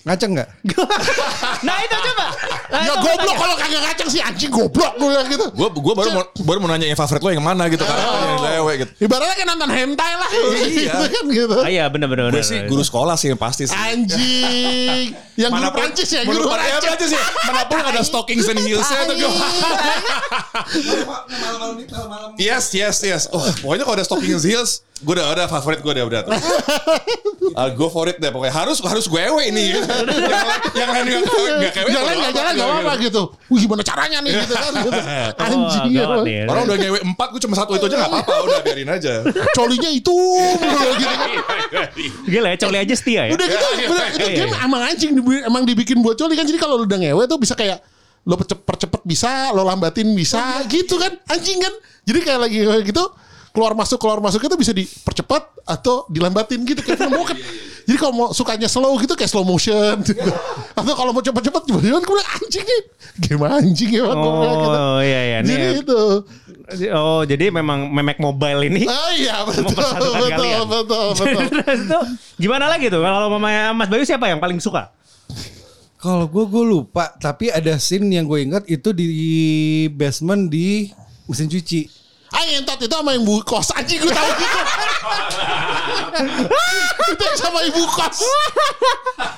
ngaceng 0.05 0.37
nggak? 0.37 0.49
Nah 1.65 1.77
itu 1.81 1.95
coba. 1.97 2.14
Nah, 2.65 2.81
ya 2.81 2.93
goblok 2.97 3.35
kalau 3.35 3.55
kagak 3.55 3.81
ngaceng 3.81 4.09
sih 4.09 4.21
anjing 4.21 4.49
goblok 4.49 4.93
gue 4.97 5.07
bilang 5.07 5.27
gitu. 5.29 5.45
Gue 5.53 5.67
gua 5.69 5.93
baru 5.93 6.09
mau 6.13 6.23
baru 6.25 6.57
mau 6.63 6.69
nanya 6.73 6.87
yang 6.89 6.97
favorit 6.97 7.21
lo 7.21 7.29
yang 7.29 7.45
mana 7.45 7.69
gitu 7.69 7.85
kan. 7.85 7.95
Yang 7.95 8.41
lewe 8.41 8.71
gitu. 8.81 8.91
Ibaratnya 9.05 9.35
kayak 9.37 9.49
nonton 9.53 9.69
hentai 9.69 10.11
lah. 10.17 10.29
Iya. 10.31 10.65
gitu 10.75 11.05
kan 11.11 11.25
gitu. 11.29 11.57
Ah, 11.61 11.69
iya 11.69 11.85
benar 11.87 12.07
benar. 12.09 12.33
Gue 12.33 12.41
benar. 12.41 12.47
sih 12.47 12.59
guru 12.65 12.81
sekolah 12.81 13.15
sih 13.15 13.29
yang 13.29 13.39
pasti 13.39 13.69
sih. 13.69 13.75
Anjing. 13.77 15.07
Yang 15.35 15.51
guru 15.51 15.67
Prancis 15.75 16.09
ya, 16.15 16.21
guru 16.23 16.47
mana- 16.47 16.63
ya, 16.63 16.79
Prancis 16.79 17.11
ya. 17.11 17.19
Mana 17.19 17.67
pun 17.67 17.75
ada 17.83 18.01
stockings 18.07 18.47
and 18.47 18.55
heelsnya 18.63 19.03
tuh 19.03 19.15
gue. 19.19 19.31
Yes, 22.39 22.71
yes, 22.71 23.03
yes. 23.03 23.23
Oh, 23.31 23.43
pokoknya 23.59 23.83
kalau 23.83 23.95
ada 23.99 24.05
stockings 24.07 24.43
and 24.43 24.51
heels, 24.51 24.71
gue 24.95 25.11
udah 25.11 25.27
ada 25.27 25.43
favorit 25.51 25.83
gue 25.83 25.91
udah 25.91 26.05
udah. 26.07 26.21
Uh, 27.51 27.69
gue 27.77 27.87
favorit 27.91 28.15
deh 28.15 28.31
pokoknya 28.31 28.55
harus 28.55 28.79
harus 28.79 29.11
gue 29.11 29.19
ewe 29.19 29.51
ini. 29.51 29.75
yang 29.75 29.91
lain 29.91 30.63
yang 30.71 30.89
lain 30.95 31.03
nggak 31.03 31.59
nggak 31.59 31.73
kewe. 31.75 31.89
Jalan 31.91 32.13
nggak 32.15 32.31
jalan 32.31 32.51
nggak 32.55 32.63
gitu. 32.63 32.79
apa-apa 32.79 32.93
gitu. 33.03 33.21
Wih 33.51 33.59
gimana 33.67 33.83
caranya 33.83 34.17
nih 34.23 34.31
gitu 34.47 34.55
kan. 34.55 34.71
Gitu. 34.71 34.99
Anjing. 35.43 35.91
Oh, 35.99 36.23
ya. 36.23 36.47
Orang 36.47 36.63
udah 36.71 36.77
ngewe 36.79 36.99
empat, 37.11 37.27
gue 37.35 37.41
cuma 37.43 37.55
satu 37.59 37.75
itu 37.75 37.85
aja 37.91 37.95
nggak 38.07 38.11
apa-apa, 38.15 38.33
udah 38.47 38.59
biarin 38.63 38.87
aja. 38.87 39.13
Colinya 39.51 39.89
itu 39.91 40.15
gitu 40.95 41.15
kan. 41.19 41.29
Gila 42.31 42.47
ya, 42.55 42.57
coli 42.63 42.77
aja 42.79 42.95
setia 42.95 43.21
ya. 43.27 43.31
Udah 43.35 43.47
gitu, 43.51 43.67
iya, 43.75 43.87
udah, 43.91 44.07
iya, 44.07 44.15
itu 44.15 44.27
iya, 44.31 44.37
game 44.47 44.53
iya. 44.55 44.63
emang 44.63 44.81
anjing 44.87 45.11
emang 45.43 45.63
dibikin 45.67 45.99
buat 45.99 46.15
coli 46.15 46.39
kan. 46.39 46.47
Jadi 46.47 46.55
kalau 46.55 46.79
lu 46.79 46.87
udah 46.87 46.99
ngewe 47.03 47.27
tuh 47.27 47.35
bisa 47.35 47.51
kayak 47.51 47.83
lo 48.23 48.39
percep- 48.39 48.63
percepet 48.63 49.03
bisa, 49.03 49.51
lo 49.51 49.67
lambatin 49.67 50.07
bisa, 50.15 50.63
gitu 50.71 50.95
kan. 50.95 51.19
Anjing 51.27 51.59
kan. 51.59 51.75
Jadi 52.07 52.19
kayak 52.23 52.39
lagi 52.39 52.63
kayak 52.63 52.87
gitu 52.87 53.03
keluar 53.55 53.71
masuk 53.71 53.97
keluar 53.97 54.19
masuk 54.19 54.43
itu 54.43 54.55
bisa 54.59 54.75
dipercepat 54.75 55.55
atau 55.63 56.03
dilambatin 56.11 56.61
gitu 56.67 56.83
kayak 56.83 56.99
film 56.99 57.15
bokep. 57.15 57.39
Jadi 57.85 57.97
kalau 58.01 58.13
mau 58.17 58.27
sukanya 58.33 58.65
slow 58.65 58.97
gitu 58.97 59.13
kayak 59.13 59.29
slow 59.29 59.45
motion 59.45 60.01
gitu. 60.01 60.17
Atau 60.79 60.97
kalau 60.97 61.13
mau 61.13 61.21
cepet-cepet 61.21 61.61
tiba-tiba 61.69 62.01
gue 62.01 62.15
bilang 62.17 62.29
anjing 62.33 62.65
nih. 62.65 62.81
Game 63.21 63.45
anjing 63.45 63.89
ya 63.93 64.01
bilang 64.09 64.57
gitu. 64.57 64.69
Oh 64.73 64.99
iya 65.05 65.21
iya 65.21 65.37
Jadi 65.45 65.53
nih. 65.53 65.81
itu. 65.85 66.01
Oh 66.97 67.21
jadi 67.29 67.53
memang 67.53 67.93
memek 67.93 68.17
mobile 68.17 68.65
ini. 68.65 68.89
Oh 68.89 69.09
iya 69.21 69.45
betul 69.45 69.69
betul 69.69 70.61
betul 70.65 71.07
betul. 71.13 71.41
Terus 71.61 71.81
tuh 71.85 72.03
gimana 72.41 72.65
lagi 72.73 72.89
tuh 72.89 73.05
kalau 73.05 73.29
mamanya 73.29 73.69
Mas 73.77 73.85
Bayu 73.85 74.01
siapa 74.01 74.33
yang 74.33 74.41
paling 74.41 74.57
suka? 74.57 74.89
Kalau 76.01 76.25
gue 76.25 76.45
gue 76.49 76.65
lupa. 76.65 77.13
Tapi 77.21 77.53
ada 77.53 77.77
scene 77.77 78.09
yang 78.17 78.25
gue 78.25 78.49
ingat 78.49 78.65
itu 78.65 78.97
di 78.97 79.09
basement 79.93 80.49
di 80.49 80.89
mesin 81.29 81.45
cuci. 81.45 81.94
Ah 82.35 82.43
ngentot 82.43 82.79
itu 82.83 82.91
sama 82.91 83.15
yang 83.15 83.23
bu 83.23 83.39
kos 83.47 83.71
anjing 83.71 84.03
gue 84.03 84.11
tahu 84.11 84.31
gitu. 84.35 84.59
itu 87.15 87.23
yang 87.23 87.39
sama 87.39 87.59
ibu 87.63 87.83
kos. 87.87 88.19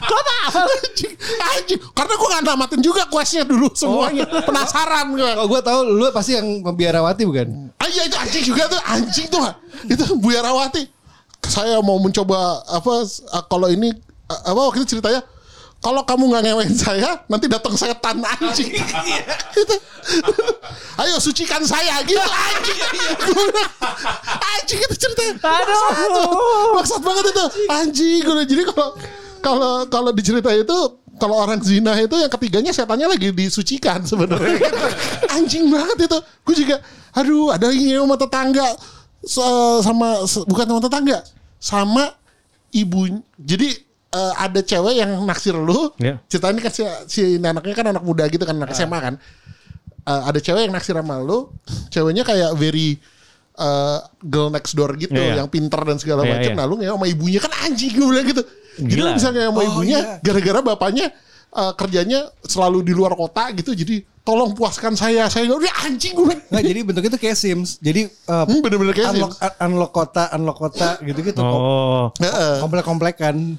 Kok 0.10 0.22
tahu? 0.26 0.66
Anjing, 0.66 1.14
anjing. 1.38 1.80
Karena 1.94 2.14
gue 2.18 2.28
gak 2.34 2.42
namatin 2.42 2.82
juga 2.82 3.06
questnya 3.06 3.46
dulu 3.46 3.70
semuanya. 3.78 4.26
Penasaran 4.26 5.14
gue. 5.14 5.30
Oh 5.38 5.46
gue 5.46 5.62
tahu 5.62 5.80
lu 5.86 6.10
pasti 6.10 6.42
yang 6.42 6.66
membiarawati 6.66 7.22
bukan? 7.22 7.70
Ah 7.78 7.86
iya 7.86 8.10
itu 8.10 8.18
anjing 8.18 8.44
juga 8.50 8.66
tuh 8.66 8.82
anjing 8.82 9.30
tuh 9.30 9.46
itu 9.86 10.04
Bu 10.18 10.34
Yarawati. 10.34 10.90
Saya 11.46 11.78
mau 11.86 12.02
mencoba 12.02 12.66
apa 12.66 13.06
uh, 13.06 13.44
kalau 13.46 13.70
ini 13.70 13.94
uh, 14.28 14.42
apa 14.52 14.60
waktu 14.74 14.82
itu 14.82 14.98
ceritanya 14.98 15.22
kalau 15.88 16.04
kamu 16.04 16.24
nggak 16.36 16.44
ngewein 16.52 16.76
saya 16.76 17.24
nanti 17.32 17.48
datang 17.48 17.72
setan 17.80 18.20
anjing. 18.20 18.76
itu. 19.56 19.76
Ayo 21.00 21.16
sucikan 21.24 21.64
saya 21.64 22.04
gitu 22.04 22.20
anjing. 22.20 22.80
Anjing 24.36 24.80
itu 24.84 24.96
ceritanya. 25.00 25.40
Aduh. 25.64 26.76
Maksud 26.76 27.00
banget 27.00 27.32
itu. 27.32 27.46
Anjing 27.72 28.20
gue 28.20 28.44
jadi 28.44 28.64
kalau 28.68 28.90
kalau 29.40 29.72
kalau 29.88 30.12
dicerita 30.12 30.52
itu 30.52 30.78
kalau 31.16 31.40
orang 31.40 31.64
zina 31.64 31.96
itu 31.96 32.20
yang 32.20 32.28
ketiganya 32.36 32.76
setannya 32.76 33.08
lagi 33.08 33.32
disucikan 33.32 34.04
sebenarnya. 34.04 34.68
Anjing 35.40 35.72
banget 35.72 36.12
itu. 36.12 36.18
Gue 36.44 36.56
juga 36.68 36.84
aduh 37.16 37.56
ada 37.56 37.72
yang 37.72 38.04
sama 38.04 38.16
tetangga 38.20 38.68
sama 39.80 40.20
bukan 40.52 40.66
sama 40.68 40.82
tetangga 40.84 41.18
sama 41.64 42.04
ibu 42.76 43.24
jadi 43.40 43.87
eh, 44.10 44.34
ada 44.38 44.60
cewek 44.60 44.96
yang 44.96 45.12
naksir 45.22 45.54
lu 45.54 45.92
Iya. 45.98 46.20
ceritanya 46.26 46.60
kan 46.62 46.72
si, 46.72 46.82
si 47.08 47.22
anaknya 47.38 47.74
kan 47.74 47.88
anak 47.88 48.02
muda 48.02 48.24
gitu 48.26 48.44
kan 48.44 48.56
anak 48.56 48.72
SMA 48.72 49.00
kan 49.00 49.16
Eh, 50.04 50.22
ada 50.24 50.40
cewek 50.40 50.64
yang 50.64 50.72
naksir 50.72 50.96
sama 50.96 51.20
lu 51.20 51.52
ceweknya 51.90 52.24
kayak 52.24 52.56
very 52.56 52.96
eh, 53.54 53.98
girl 54.22 54.48
next 54.48 54.72
door 54.72 54.96
gitu 54.96 55.12
Iya, 55.12 55.26
iya. 55.26 55.36
yang 55.44 55.52
pinter 55.52 55.82
dan 55.82 55.98
segala 55.98 56.24
Iya, 56.24 56.32
macam 56.32 56.52
iya. 56.52 56.56
nah 56.56 56.64
lu 56.64 56.76
ngewe 56.76 56.94
sama 56.94 57.08
ibunya 57.08 57.40
kan 57.40 57.52
anjing 57.60 57.92
gue 57.92 58.08
bilang 58.08 58.24
gitu 58.26 58.44
jadi 58.78 58.88
Gila. 58.94 59.04
lu 59.04 59.18
bisa 59.18 59.28
ngewe 59.30 59.46
sama 59.46 59.60
Oh, 59.60 59.68
ibunya 59.68 60.00
iya. 60.00 60.14
gara-gara 60.22 60.60
bapaknya 60.64 61.08
eh, 61.50 61.72
kerjanya 61.76 62.20
selalu 62.42 62.80
di 62.82 62.94
luar 62.94 63.14
kota 63.14 63.52
gitu 63.52 63.76
jadi 63.76 64.00
tolong 64.24 64.52
puaskan 64.52 64.92
saya 64.94 65.28
saya 65.28 65.48
udah 65.50 65.76
anjing 65.84 66.12
gue 66.14 66.36
Nggak, 66.52 66.64
jadi 66.64 66.80
bentuknya 66.84 67.12
tuh 67.12 67.22
kayak 67.22 67.36
Sims. 67.36 67.76
Jadi 67.80 68.08
uh, 68.28 68.44
Hmm, 68.44 68.60
bener-bener 68.60 68.92
kayak 68.92 69.12
unlock, 69.12 69.36
Sims. 69.36 69.56
unlock 69.58 69.92
kota, 69.92 70.24
unlock 70.32 70.58
kota 70.58 70.90
gitu-gitu. 71.02 71.40
Oh. 71.40 72.12
Heeh. 72.20 72.60
Komplek-komplekan. 72.60 73.56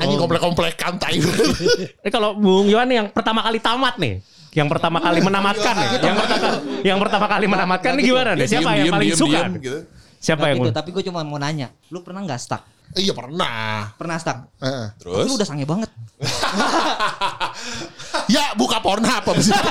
Anjing 0.00 0.20
komplek-komplek 0.20 0.74
kantai 0.80 1.20
Ini 1.20 2.10
kalau 2.14 2.36
Bung 2.36 2.68
Yohan 2.68 2.88
yang 2.88 3.06
pertama 3.12 3.44
kali 3.44 3.60
tamat 3.60 4.00
nih. 4.00 4.24
Yang 4.52 4.68
pertama 4.68 5.00
kali 5.00 5.20
menamatkan 5.24 5.74
nih. 5.80 5.88
Yang 6.00 6.16
pertama 6.20 6.48
yang 6.84 6.98
pertama 7.00 7.26
kali 7.28 7.46
menamatkan 7.48 7.92
nih 7.96 8.04
gimana 8.04 8.30
nih? 8.36 8.46
Siapa 8.48 8.70
yang 8.76 8.92
paling 8.92 9.12
suka? 9.16 9.40
gitu. 9.60 9.78
Siapa 10.22 10.54
yang 10.54 10.62
tapi 10.70 10.94
gue 10.94 11.02
cuma 11.10 11.26
mau 11.26 11.34
nanya, 11.34 11.74
lu 11.90 11.98
pernah 12.04 12.22
nggak 12.22 12.40
stuck? 12.40 12.62
iya 12.92 13.16
pernah 13.16 13.88
Pernah 13.96 14.20
stuck? 14.20 14.52
Heeh. 14.60 14.86
Terus? 15.00 15.24
Lu 15.24 15.32
udah 15.40 15.48
sange 15.48 15.64
banget. 15.64 15.88
ya 18.34 18.52
buka 18.54 18.78
Pornhub 18.84 19.24
abis 19.32 19.48
itu 19.48 19.68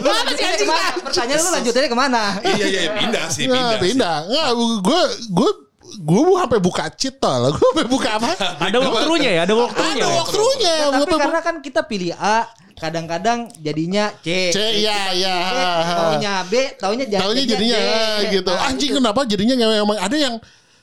Lu 0.00 0.08
lanjutannya 0.08 0.56
ke 0.56 0.66
mana? 0.66 0.88
Pertanyaan 1.04 1.40
lu 1.44 1.50
lanjutannya 1.52 1.90
ke 1.92 1.98
mana? 1.98 2.22
Iya 2.42 2.66
iya 2.66 2.80
pindah 2.96 3.24
sih 3.28 3.44
pindah. 3.46 3.76
sih. 3.76 3.80
pindah 3.92 4.16
nggak 4.26 4.48
gue 4.82 5.02
gue 5.30 5.50
gue 5.94 6.20
sampai 6.38 6.58
buka 6.58 6.84
cheat 6.92 7.16
tol 7.16 7.50
gue 7.50 7.66
sampai 7.72 7.86
buka 7.86 8.08
apa 8.16 8.30
Ada 8.58 8.76
walkthrough-nya 8.78 9.30
ya, 9.32 9.40
ada 9.44 9.54
walkthrough-nya. 9.54 10.00
ada 10.00 10.08
ya? 10.08 10.16
walkthrough-nya 10.16 10.74
Ya, 10.74 10.86
tapi 10.94 11.14
karena 11.14 11.40
kan 11.40 11.54
kita 11.58 11.80
pilih 11.82 12.12
A, 12.14 12.48
kadang-kadang 12.74 13.38
jadinya 13.58 14.10
C. 14.20 14.50
C 14.50 14.58
iya 14.80 15.12
iya 15.12 15.34
C, 15.38 15.54
taunya 15.92 16.32
B, 16.44 16.54
taunya 16.76 17.04
jadi 17.04 17.20
Taunya 17.20 17.42
jadinya 17.44 17.78
D. 17.78 18.22
gitu. 18.32 18.50
Nah, 18.50 18.66
Anjing 18.66 18.90
itu. 18.90 18.98
kenapa 18.98 19.20
jadinya 19.22 19.54
emang 19.76 19.98
ada 19.98 20.16
yang 20.16 20.34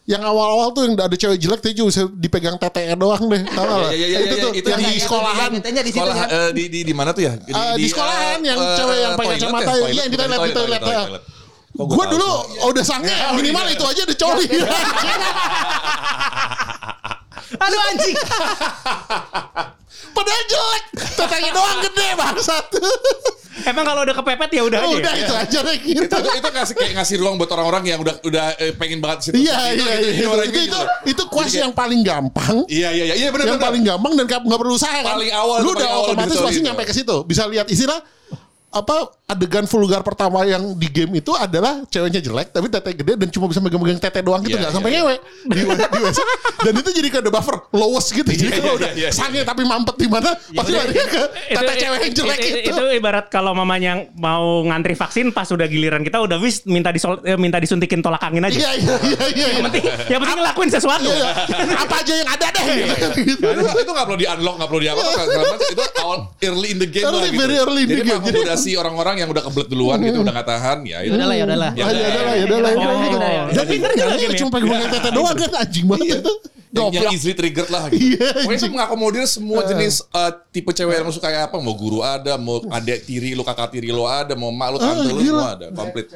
yang 0.06 0.26
awal-awal 0.26 0.74
tuh 0.74 0.90
yang 0.90 0.98
ada 0.98 1.14
cewek 1.14 1.38
jelek 1.38 1.60
tuh 1.62 1.70
cuma 1.72 1.94
bisa 1.94 2.04
dipegang 2.10 2.58
tete 2.58 2.82
doang 2.98 3.30
deh. 3.30 3.46
Tahu 3.46 3.62
nggak? 3.62 3.92
Iya, 3.92 3.98
iya, 4.00 4.08
iya, 4.10 4.20
itu 4.20 4.36
iya, 4.36 4.42
tuh 4.42 4.52
itu 4.58 4.68
yang 4.68 4.82
di- 4.82 4.90
di 4.90 5.00
sekolahan. 5.00 5.50
Di 5.54 5.62
situ 5.62 5.94
Sekolah 5.94 6.16
kan. 6.16 6.28
eh, 6.30 6.50
di 6.50 6.64
di 6.66 6.80
di 6.82 6.94
mana 6.98 7.10
tuh 7.14 7.24
ya? 7.24 7.34
Eh, 7.38 7.74
di 7.78 7.86
sekolahan 7.86 8.40
yang 8.42 8.58
eh, 8.58 8.74
cewek 8.74 8.98
yang 8.98 9.14
pakai 9.14 9.28
toilet 9.30 9.42
kacamata 9.46 9.72
ya? 9.72 9.88
iya 9.88 10.02
yang 10.02 10.10
di 10.10 10.18
toilet 10.18 10.40
di 10.40 10.52
toilet. 10.52 10.82
Kok 11.80 11.88
Gue 11.88 12.06
dulu 12.12 12.28
sih? 12.44 12.60
udah 12.68 12.84
sange 12.84 13.08
minimal 13.34 13.64
itu 13.72 13.86
aja 13.88 14.02
udah 14.04 14.18
coli. 14.20 14.46
Aduh 17.60 17.80
anjing. 17.88 18.16
Padahal 20.10 20.44
jelek, 20.46 20.84
tetenya 21.16 21.52
doang 21.52 21.80
gede 21.82 22.08
bangsat. 22.14 22.66
Emang 23.70 23.84
kalau 23.84 24.02
udah 24.04 24.16
kepepet 24.16 24.50
ya 24.52 24.64
udah 24.64 24.80
aja. 24.80 24.96
Udah 24.96 25.14
ya? 25.14 25.24
itu 25.24 25.34
aja 25.36 25.60
deh 25.62 25.76
gitu. 25.78 26.00
itu 26.00 26.16
itu, 26.16 26.30
itu 26.36 26.50
ngasih 26.50 26.76
kayak 26.76 26.94
ngasih 26.96 27.16
ruang 27.20 27.36
buat 27.36 27.52
orang-orang 27.52 27.84
yang 27.86 28.00
udah 28.00 28.16
udah 28.24 28.46
eh, 28.56 28.72
pengen 28.72 29.00
banget 29.00 29.30
situ. 29.30 29.36
Iya 29.40 29.56
Itu- 29.76 29.84
iya 29.84 29.94
itu- 29.96 30.12
iya. 30.12 30.24
Itu 30.48 30.52
gitu. 30.56 30.60
itu 30.64 30.80
itu 31.12 31.24
quest 31.28 31.56
yang 31.56 31.72
paling 31.72 32.00
gampang. 32.02 32.64
Iya 32.68 32.90
iya 32.92 33.04
iya 33.08 33.16
iya 33.20 33.30
benar 33.30 33.46
yang 33.50 33.60
benar. 33.60 33.68
paling 33.72 33.84
gampang 33.84 34.12
dan 34.16 34.24
nggak 34.26 34.42
nggak 34.44 34.60
perlu 34.60 34.74
usaha 34.76 34.96
kan. 35.00 35.16
Paling 35.16 35.32
awal 35.32 35.58
Lu 35.60 35.70
udah 35.76 35.88
otomatis 36.02 36.36
gitu, 36.36 36.44
pasti 36.44 36.60
gitu. 36.60 36.68
nyampe 36.68 36.84
ke 36.84 36.94
situ. 36.96 37.16
Bisa 37.24 37.44
lihat 37.48 37.68
istilah 37.68 38.00
apa 38.70 38.96
adegan 39.26 39.66
vulgar 39.66 40.02
pertama 40.02 40.42
yang 40.42 40.74
di 40.74 40.86
game 40.86 41.18
itu 41.18 41.34
adalah 41.34 41.82
ceweknya 41.86 42.18
jelek 42.18 42.50
tapi 42.50 42.66
tete 42.66 42.94
gede 42.94 43.14
dan 43.16 43.30
cuma 43.30 43.46
bisa 43.46 43.58
megang-megang 43.58 43.98
tete 43.98 44.22
doang 44.22 44.42
gitu 44.42 44.54
Iya, 44.54 44.62
nggak 44.62 44.70
iya, 44.70 44.78
sampai 44.78 44.90
iya. 44.90 45.02
ngewe 45.02 45.16
di, 45.50 45.60
di 45.66 46.00
WC. 46.00 46.20
dan 46.60 46.74
itu 46.76 46.90
jadi 46.92 47.08
kayak 47.10 47.30
buffer 47.30 47.56
lowest 47.72 48.10
gitu 48.12 48.30
jadi 48.30 48.46
Iya, 48.46 48.58
kalau 48.58 48.70
iya, 48.70 48.78
udah 48.78 48.92
iya, 48.94 49.02
iya. 49.06 49.10
sange 49.10 49.42
tapi 49.42 49.62
mampet 49.66 49.96
di 49.96 50.06
mana 50.06 50.30
pasti 50.34 50.72
lari 50.74 50.94
ke 50.94 51.24
tete 51.50 51.74
cewek 51.78 52.00
yang 52.00 52.14
jelek 52.14 52.38
itu, 52.38 52.58
itu, 52.62 52.70
itu 52.70 52.84
ibarat 52.96 53.26
kalau 53.28 53.52
mamanya 53.54 53.88
yang 53.90 54.02
mau 54.14 54.62
ngantri 54.62 54.94
vaksin 54.94 55.30
pas 55.30 55.50
udah 55.50 55.66
giliran 55.66 56.02
kita 56.02 56.22
udah 56.22 56.38
wis 56.38 56.62
minta 56.66 56.90
disol, 56.90 57.18
eh, 57.22 57.38
minta 57.38 57.58
disuntikin 57.58 58.02
tolak 58.02 58.22
angin 58.22 58.46
aja. 58.46 58.54
iya 58.54 58.72
iya 58.78 58.96
iya 59.02 59.26
iya 59.34 59.48
Yang 59.50 59.64
penting 59.66 59.84
yang 60.10 60.20
penting 60.22 60.38
ngelakuin 60.40 60.70
sesuatu. 60.70 61.10
Iya, 61.10 61.26
iya. 61.26 61.74
apa 61.80 61.96
aja 62.02 62.14
yang 62.14 62.30
ada 62.30 62.48
deh 62.50 62.64
gitu. 62.86 63.08
itu, 63.34 63.78
itu 63.82 63.92
gak 63.92 64.06
perlu 64.06 64.18
di 64.18 64.28
unlock, 64.28 64.56
gak 64.58 64.70
perlu 64.70 64.82
di 64.82 64.90
apa, 64.90 65.02
itu 65.66 65.84
awal 66.00 66.18
early 66.38 66.68
in 66.70 66.78
the 66.78 66.90
game 66.90 67.06
Early, 67.06 67.18
lah 67.18 67.30
gitu. 67.30 67.42
very 67.42 67.56
early 67.58 67.82
in 67.82 67.90
the 67.90 67.98
Jadi 67.98 68.10
game. 68.10 68.22
Jadi- 68.26 68.59
mengakomodasi 68.60 68.72
orang-orang 68.76 69.16
yang 69.18 69.30
udah 69.30 69.44
kebelet 69.44 69.68
duluan 69.68 69.98
gitu, 70.00 70.20
udah 70.20 70.34
gak 70.36 70.48
tahan, 70.48 70.78
ya 70.84 70.98
itu. 71.00 71.10
Ya 71.10 71.16
udahlah, 71.16 71.36
ya 71.36 71.46
udahlah. 71.48 71.72
Ya 71.72 71.84
Ah, 71.84 71.90
ya 71.90 71.96
udah, 71.96 72.10
udah 72.10 72.20
lah, 72.20 72.34
ya 72.36 72.36
ya 72.36 72.46
udah 72.46 72.58
lah, 72.60 72.70
ya 72.70 72.78
udah 72.78 73.20
lah, 73.20 73.30
iya. 73.32 73.42
Dan 73.50 73.66
Pinter 73.66 73.70
pinter 73.70 73.90
juga 73.90 74.04
juga 74.04 74.18
game 74.18 74.30
ya. 74.30 74.38
cuma 74.38 74.50
pegang 74.52 74.90
tete 74.90 75.10
doang 75.10 75.36
kan 75.36 75.52
anjing 75.58 75.86
banget 75.88 76.08
itu. 76.12 76.34
yang, 76.70 76.86
yang 76.86 77.02
Goblok. 77.02 77.10
easily 77.10 77.34
triggered 77.34 77.70
lah 77.70 77.84
gitu. 77.90 77.98
Iya, 78.14 78.28
Pokoknya 78.46 78.60
itu 78.60 78.70
mengakomodir 78.70 79.26
semua 79.26 79.62
jenis 79.66 80.06
eh, 80.06 80.32
tipe 80.52 80.70
cewek 80.70 80.94
yang 80.94 81.04
lu 81.04 81.10
suka 81.10 81.28
kayak 81.28 81.50
apa. 81.50 81.58
Mau 81.58 81.74
guru 81.74 82.00
ada, 82.00 82.38
mau 82.38 82.62
adek 82.62 83.00
tiri 83.04 83.34
lu, 83.34 83.42
kakak 83.42 83.74
tiri 83.74 83.90
lu 83.90 84.06
ada, 84.06 84.38
mau 84.38 84.54
mak 84.54 84.70
lu, 84.70 84.78
tante 84.78 85.08
lu 85.08 85.18
semua 85.20 85.58
ada. 85.58 85.66
Komplit. 85.72 86.14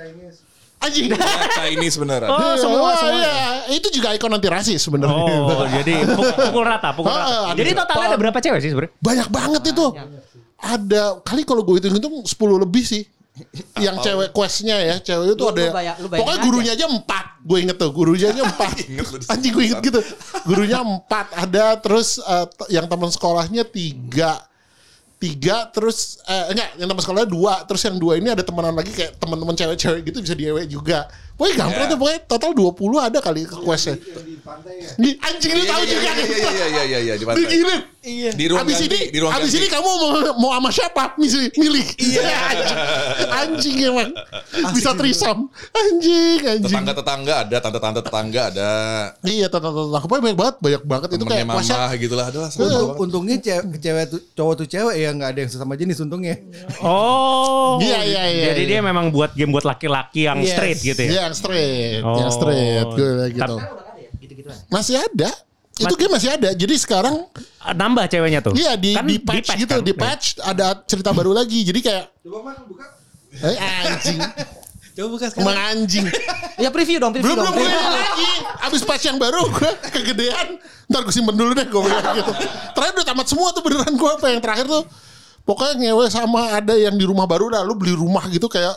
Anjing. 0.77 1.09
Ya, 1.09 1.15
Chinese 1.55 1.95
bener 1.95 2.21
ada. 2.21 2.29
Oh, 2.29 2.53
semua, 2.53 2.75
Oh, 2.77 2.91
semua. 2.93 3.15
iya. 3.15 3.65
Itu 3.71 3.87
juga 3.89 4.11
ikon 4.11 4.29
anti 4.29 4.45
rasis 4.45 4.77
sebenarnya. 4.77 5.15
Oh, 5.15 5.63
jadi 5.65 5.93
pukul, 6.05 6.27
pukul 6.51 6.63
rata, 6.67 6.89
pukul 6.91 7.07
rata. 7.09 7.55
Jadi 7.55 7.69
totalnya 7.71 8.07
ada 8.11 8.17
berapa 8.19 8.37
cewek 8.37 8.59
sih 8.59 8.69
sebenarnya? 8.69 8.93
Banyak 8.99 9.27
banget 9.31 9.63
itu. 9.71 9.85
Ada 10.57 11.21
kali 11.21 11.41
kalau 11.43 11.61
gue 11.61 11.77
hitung-hitung 11.77 12.21
10 12.21 12.33
lebih 12.63 12.83
sih. 12.83 13.03
Yang 13.81 14.05
cewek 14.05 14.29
questnya 14.29 14.77
ya, 14.77 14.95
cewek 15.01 15.33
itu 15.33 15.41
Lu- 15.41 15.49
ada. 15.49 15.65
lu 15.65 15.73
bayang- 15.73 15.97
lu 15.97 16.05
bayangin 16.05 16.21
pokoknya 16.21 16.39
gurunya 16.45 16.71
aja 16.73 16.85
empat. 16.85 17.25
Gue 17.41 17.57
inget 17.59 17.77
tuh, 17.77 17.89
gurunya 17.89 18.27
aja 18.29 18.41
empat. 18.49 18.69
Di 18.77 19.25
Anjing 19.25 19.51
gue 19.51 19.63
inget 19.65 19.79
gitu. 19.81 19.99
Gurunya 20.45 20.77
empat 20.79 21.27
ada, 21.33 21.65
terus 21.77 22.21
t- 22.21 22.69
yang 22.69 22.85
teman 22.85 23.09
sekolahnya 23.09 23.65
tiga. 23.65 24.37
Tiga, 25.17 25.71
terus 25.71 26.19
eh, 26.27 26.51
enggak, 26.51 26.69
yang 26.77 26.85
teman 26.85 26.99
sekolahnya 26.99 27.25
dua, 27.25 27.53
terus 27.63 27.79
yang 27.81 27.95
dua 27.95 28.19
ini 28.19 28.27
ada 28.27 28.43
temenan 28.43 28.75
lagi 28.75 28.91
kayak 28.91 29.15
teman-teman 29.15 29.55
cewek-cewek 29.55 30.03
gitu 30.03 30.19
bisa 30.19 30.35
diewe 30.35 30.67
juga. 30.67 31.07
Pokoknya 31.33 31.55
gampang 31.57 31.85
Ya. 31.87 31.89
tuh, 31.89 31.97
pokoknya 31.97 32.19
total 32.27 32.51
20 32.53 32.99
ada 32.99 33.17
kali 33.17 33.41
ke 33.43 33.55
questnya. 33.57 33.95
Ih, 34.99 35.15
Anjing 35.17 35.51
lu 35.55 35.63
Iya, 35.63 35.71
tahu 35.71 35.81
iya, 35.81 35.89
juga. 35.89 36.03
iya, 36.03 36.13
iya, 36.13 36.27
iya, 36.27 36.67
iya, 36.67 36.83
iya, 36.85 36.99
iya, 37.01 37.13
di 37.15 37.23
pantai. 37.23 37.39
Dikirim. 37.41 37.81
Di 38.03 38.45
ruang 38.51 38.67
abis 38.67 38.83
ganti, 38.83 38.91
ini, 38.91 39.01
di 39.15 39.19
ruang 39.23 39.31
abis 39.31 39.47
ganti. 39.47 39.59
ini 39.63 39.67
kamu 39.71 39.87
mau 39.87 40.11
mau 40.35 40.51
sama 40.51 40.69
siapa? 40.75 41.03
Milih, 41.15 41.55
milih. 41.55 41.85
Iya, 41.95 42.35
anjing. 42.51 42.77
anjing 43.39 43.75
emang. 43.87 44.09
Bisa 44.75 44.91
trisom. 44.91 45.47
Anjing, 45.71 46.39
anjing. 46.43 46.67
Tetangga-tetangga 46.67 47.33
ada, 47.47 47.57
tante-tante 47.63 47.99
tetangga 48.03 48.41
ada. 48.51 48.71
Iya, 49.23 49.47
tante-tante 49.47 49.95
aku 49.95 50.07
banyak 50.11 50.35
banget, 50.35 50.55
banyak 50.59 50.83
banget 50.83 51.09
itu 51.15 51.23
kayak 51.23 51.47
mama 51.47 51.63
gitu 51.95 52.13
lah. 52.13 52.25
Adalah 52.27 52.49
Untung- 52.51 52.97
untungnya 52.99 53.39
cewek, 53.39 53.79
cewek 53.79 54.03
tuh, 54.11 54.19
cowok 54.35 54.53
tuh 54.59 54.67
cewek 54.67 54.95
ya 54.99 55.09
nggak 55.15 55.29
ada 55.31 55.39
yang 55.39 55.51
sesama 55.55 55.73
jenis 55.79 56.03
untungnya. 56.03 56.35
Oh. 56.83 57.79
Iya, 57.79 57.99
iya, 58.03 58.23
iya, 58.27 58.43
Jadi 58.51 58.61
iya. 58.67 58.71
dia 58.75 58.79
memang 58.83 59.15
buat 59.15 59.31
game 59.31 59.55
buat 59.55 59.63
laki-laki 59.63 60.27
yang 60.27 60.43
Yes. 60.43 60.51
straight 60.51 60.79
gitu 60.83 61.01
ya. 61.07 61.09
Iya, 61.09 61.21
yang 61.31 61.35
straight, 61.39 62.01
Oh. 62.03 62.19
yang 62.19 62.31
straight, 62.35 62.83
gue 62.83 63.07
bilang 63.15 63.31
gitu. 63.31 63.55
Masih 64.67 64.99
ada. 64.99 65.31
Itu 65.83 65.95
game 65.95 66.13
masih 66.13 66.29
ada. 66.31 66.49
Jadi 66.51 66.75
sekarang 66.75 67.15
Nambah 67.63 68.05
ceweknya 68.07 68.39
tuh. 68.39 68.53
iya 68.53 68.75
di 68.75 68.91
Kan 68.91 69.07
di 69.07 69.19
patch 69.19 69.49
gitu, 69.55 69.73
kan? 69.73 69.83
di 69.83 69.93
patch 69.93 70.25
ada 70.39 70.75
cerita 70.83 71.11
baru 71.11 71.31
lagi. 71.31 71.63
Jadi 71.63 71.79
kayak 71.79 72.05
Coba 72.19 72.39
mah 72.43 72.55
buka. 72.63 72.85
eh, 73.33 73.55
anjing, 73.57 74.19
Coba 74.93 75.07
buka 75.09 75.25
emang 75.33 75.57
anjing. 75.73 76.05
Ya 76.55 76.69
preview 76.69 76.99
dong, 76.99 77.11
preview 77.11 77.33
belum 77.33 77.39
dong. 77.41 77.55
belum 77.55 77.65
preview. 77.65 77.95
lagi 77.97 78.31
abis 78.63 78.81
patch 78.83 79.05
yang 79.05 79.17
baru 79.17 79.41
gue 79.49 79.71
kegedean 79.89 80.47
ntar 80.85 81.01
gue 81.01 81.11
simpen 81.11 81.33
dulu 81.33 81.51
deh 81.51 81.65
gue 81.65 81.81
bilang 81.81 82.03
gitu 82.13 82.31
terakhir 82.75 82.93
udah 82.93 83.07
tamat 83.07 83.25
semua 83.25 83.49
tuh 83.49 83.63
beneran 83.63 83.89
gue 83.89 84.09
apa 84.11 84.27
yang 84.29 84.37
terakhir 84.37 84.65
tuh 84.67 84.83
pokoknya 85.43 85.73
ngewe 85.81 86.05
sama 86.07 86.53
ada 86.53 86.75
yang 86.75 86.93
di 86.93 87.03
rumah 87.03 87.25
baru 87.25 87.49
dah 87.49 87.63
lu 87.63 87.73
beli 87.73 87.91
rumah 87.91 88.27
gitu 88.27 88.45
kayak 88.45 88.75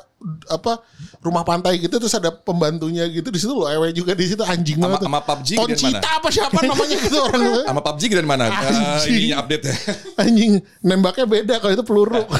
apa 0.48 0.80
rumah 1.20 1.44
pantai 1.44 1.76
gitu 1.76 2.00
terus 2.00 2.16
ada 2.16 2.32
pembantunya 2.32 3.04
gitu 3.06 3.28
di 3.28 3.36
situ 3.36 3.52
lo 3.52 3.68
ewe 3.68 3.92
juga 3.92 4.16
di 4.16 4.24
situ 4.24 4.40
anjing 4.40 4.80
banget 4.80 5.04
sama 5.04 5.20
PUBG 5.20 5.48
Concita 5.54 6.00
mana? 6.00 6.16
apa 6.16 6.28
siapa 6.32 6.58
namanya 6.64 6.96
gitu 6.96 7.18
orang 7.28 7.42
Sama 7.68 7.80
PUBG 7.84 8.02
dan 8.16 8.26
mana? 8.26 8.44
Eh, 8.48 8.56
Anjing. 8.56 9.12
ininya 9.12 9.36
update 9.44 9.64
ya. 9.68 9.74
anjing 10.24 10.52
nembaknya 10.80 11.26
beda 11.28 11.54
kalau 11.60 11.72
itu 11.72 11.84
peluru. 11.84 12.22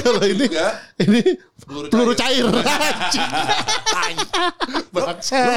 Kalau 0.00 0.24
ini 0.24 0.48
ini 0.98 1.20
Peluru 1.60 1.86
peluru 1.92 2.12
cair. 2.16 2.44
anjing. 2.48 3.28
Lo 4.90 5.00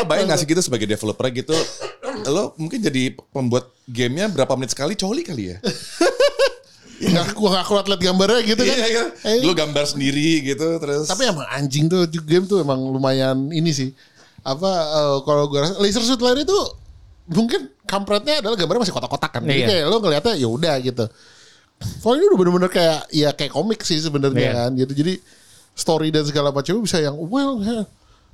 kebayang 0.04 0.28
gak 0.28 0.40
sih 0.40 0.48
gitu 0.48 0.60
sebagai 0.60 0.84
developer 0.84 1.28
gitu 1.32 1.56
Lo 2.28 2.52
mungkin 2.60 2.84
jadi 2.84 3.16
pembuat 3.32 3.72
gamenya 3.88 4.28
berapa 4.28 4.52
menit 4.60 4.76
sekali? 4.76 5.00
Coli 5.00 5.24
kali 5.24 5.56
ya 5.56 5.58
nggak 6.98 7.34
gua 7.34 7.50
nggak 7.54 7.66
kuat 7.66 7.86
liat 7.88 8.02
gambarnya 8.02 8.40
gitu 8.44 8.62
kan. 8.62 8.74
Iya 8.74 8.88
kan 8.90 9.08
Eh, 9.24 9.42
Lo 9.42 9.54
gambar 9.54 9.86
sendiri 9.86 10.42
gitu 10.44 10.68
Terus. 10.78 11.06
Tapi 11.06 11.24
emang 11.26 11.46
anjing 11.48 11.86
tuh 11.86 12.06
di 12.06 12.18
game 12.20 12.44
tuh 12.44 12.60
emang 12.60 12.82
lumayan 12.82 13.50
ini 13.50 13.70
sih. 13.70 13.90
Apa 14.42 14.70
eh, 14.70 15.18
kalau 15.22 15.46
gue 15.46 15.60
rasa 15.60 15.78
laser 15.78 16.02
suit 16.02 16.18
lain 16.18 16.42
itu 16.42 16.58
mungkin 17.28 17.68
kampretnya 17.84 18.40
adalah 18.40 18.56
gambarnya 18.56 18.82
masih 18.84 18.96
kotak-kotak 18.96 19.32
kan. 19.32 19.42
Jadi 19.44 19.60
Iya. 19.60 19.68
kayak 19.68 19.84
lo 19.86 19.98
ngeliatnya 20.00 20.34
ya 20.36 20.48
udah 20.48 20.76
gitu. 20.80 21.06
Kalau 21.78 22.16
ini 22.16 22.26
udah 22.26 22.38
bener-bener 22.40 22.72
kayak 22.72 23.02
ya 23.12 23.30
kayak 23.32 23.54
komik 23.54 23.84
sih 23.84 24.00
sebenarnya 24.00 24.42
Iya. 24.42 24.54
kan 24.56 24.70
gitu. 24.74 24.94
Jadi 24.96 25.14
story 25.78 26.10
dan 26.10 26.26
segala 26.26 26.50
macamnya 26.50 26.82
bisa 26.82 26.98
yang 26.98 27.14
well 27.14 27.62
ya, 27.62 27.86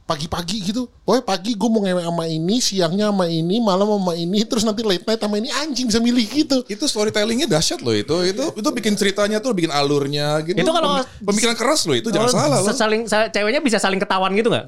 pagi-pagi 0.04 0.58
gitu. 0.68 0.92
Oh 1.08 1.16
pagi 1.24 1.56
gue 1.56 1.70
mau 1.72 1.80
ngewe 1.80 2.04
sama 2.04 2.28
ini 2.28 2.60
siangnya 2.60 3.08
sama 3.10 3.26
ini 3.26 3.64
malam 3.64 3.88
sama 3.88 4.14
ini 4.14 4.44
terus 4.44 4.68
nanti 4.68 4.84
late 4.84 5.08
night 5.08 5.22
sama 5.24 5.40
ini. 5.40 5.48
Anjing 5.50 5.88
bisa 5.88 6.04
milih 6.04 6.26
gitu. 6.28 6.58
Itu 6.68 6.84
storytellingnya 6.86 7.48
dahsyat 7.48 7.80
loh 7.80 7.96
itu. 7.96 8.12
Itu 8.28 8.52
itu 8.54 8.70
bikin 8.70 8.94
ceritanya 8.94 9.40
tuh 9.40 9.56
bikin 9.56 9.72
alurnya 9.72 10.44
gitu. 10.44 10.60
Itu 10.60 10.72
kalau- 10.72 11.02
Pem- 11.04 11.32
pemikiran 11.32 11.56
keras 11.56 11.88
loh 11.88 11.96
itu 11.96 12.12
jangan 12.12 12.30
salah 12.30 12.60
loh. 12.60 12.76
Saling, 12.76 13.02
sa- 13.08 13.32
ceweknya 13.32 13.64
bisa 13.64 13.80
saling 13.80 13.98
ketahuan 13.98 14.36
gitu 14.36 14.52
nggak? 14.52 14.68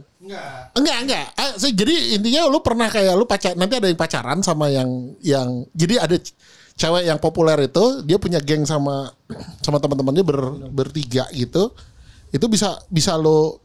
Enggak, 0.73 0.97
enggak. 1.03 1.25
Ah, 1.35 1.51
so, 1.59 1.67
jadi 1.67 2.17
intinya 2.17 2.47
lu 2.47 2.63
pernah 2.63 2.87
kayak 2.87 3.13
lu 3.13 3.27
pacar 3.27 3.53
nanti 3.53 3.75
ada 3.77 3.91
yang 3.91 3.99
pacaran 3.99 4.39
sama 4.39 4.71
yang 4.71 4.87
yang 5.19 5.67
jadi 5.75 6.01
ada 6.01 6.15
cewek 6.75 7.03
yang 7.05 7.19
populer 7.19 7.67
itu 7.67 8.03
dia 8.03 8.17
punya 8.17 8.39
geng 8.39 8.63
sama 8.63 9.11
sama 9.61 9.77
teman-temannya 9.83 10.23
ber, 10.23 10.39
bertiga 10.71 11.27
gitu. 11.31 11.75
Itu 12.31 12.47
bisa 12.47 12.79
bisa 12.87 13.15
lo 13.15 13.63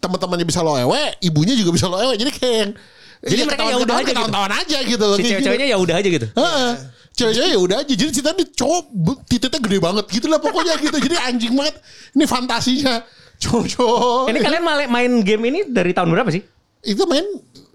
teman-temannya 0.00 0.46
bisa 0.46 0.60
lo 0.60 0.76
ewe, 0.76 1.16
ibunya 1.24 1.56
juga 1.56 1.70
bisa 1.72 1.86
lo 1.88 1.96
ewe. 2.00 2.14
Jadi 2.20 2.30
kayak 2.32 2.56
yang 2.56 2.72
Jadi 3.20 3.36
iya, 3.36 3.44
mereka 3.44 3.62
ya 3.68 3.76
udah 3.76 3.96
aja 4.00 4.12
gitu. 4.16 4.32
aja 4.32 4.78
gitu 4.80 5.04
loh. 5.04 5.16
Si 5.16 5.20
kayak 5.20 5.28
gitu. 5.28 5.28
cewek-ceweknya 5.28 5.66
ya 5.68 5.76
udah 5.76 5.94
aja 6.00 6.08
gitu. 6.08 6.26
Heeh. 6.32 6.70
Cewek-cewek 7.12 7.50
ya 7.52 7.58
udah 7.60 7.76
aja. 7.84 7.92
Jadi 7.92 8.10
cerita 8.16 8.30
ini 8.32 8.44
cowok 8.48 8.82
titiknya 9.28 9.60
gede 9.60 9.78
banget 9.80 10.04
gitu 10.08 10.26
lah 10.32 10.40
pokoknya 10.40 10.74
gitu. 10.80 10.96
Jadi 10.96 11.16
anjing 11.20 11.52
banget. 11.52 11.76
Ini 12.16 12.24
fantasinya 12.24 12.94
cowok-cowok. 13.44 14.24
Ini 14.32 14.38
kalian 14.40 14.62
main 14.88 15.12
game 15.20 15.42
ini 15.52 15.60
dari 15.68 15.92
tahun 15.92 16.08
berapa 16.08 16.32
sih? 16.32 16.40
itu 16.80 17.02
main 17.04 17.24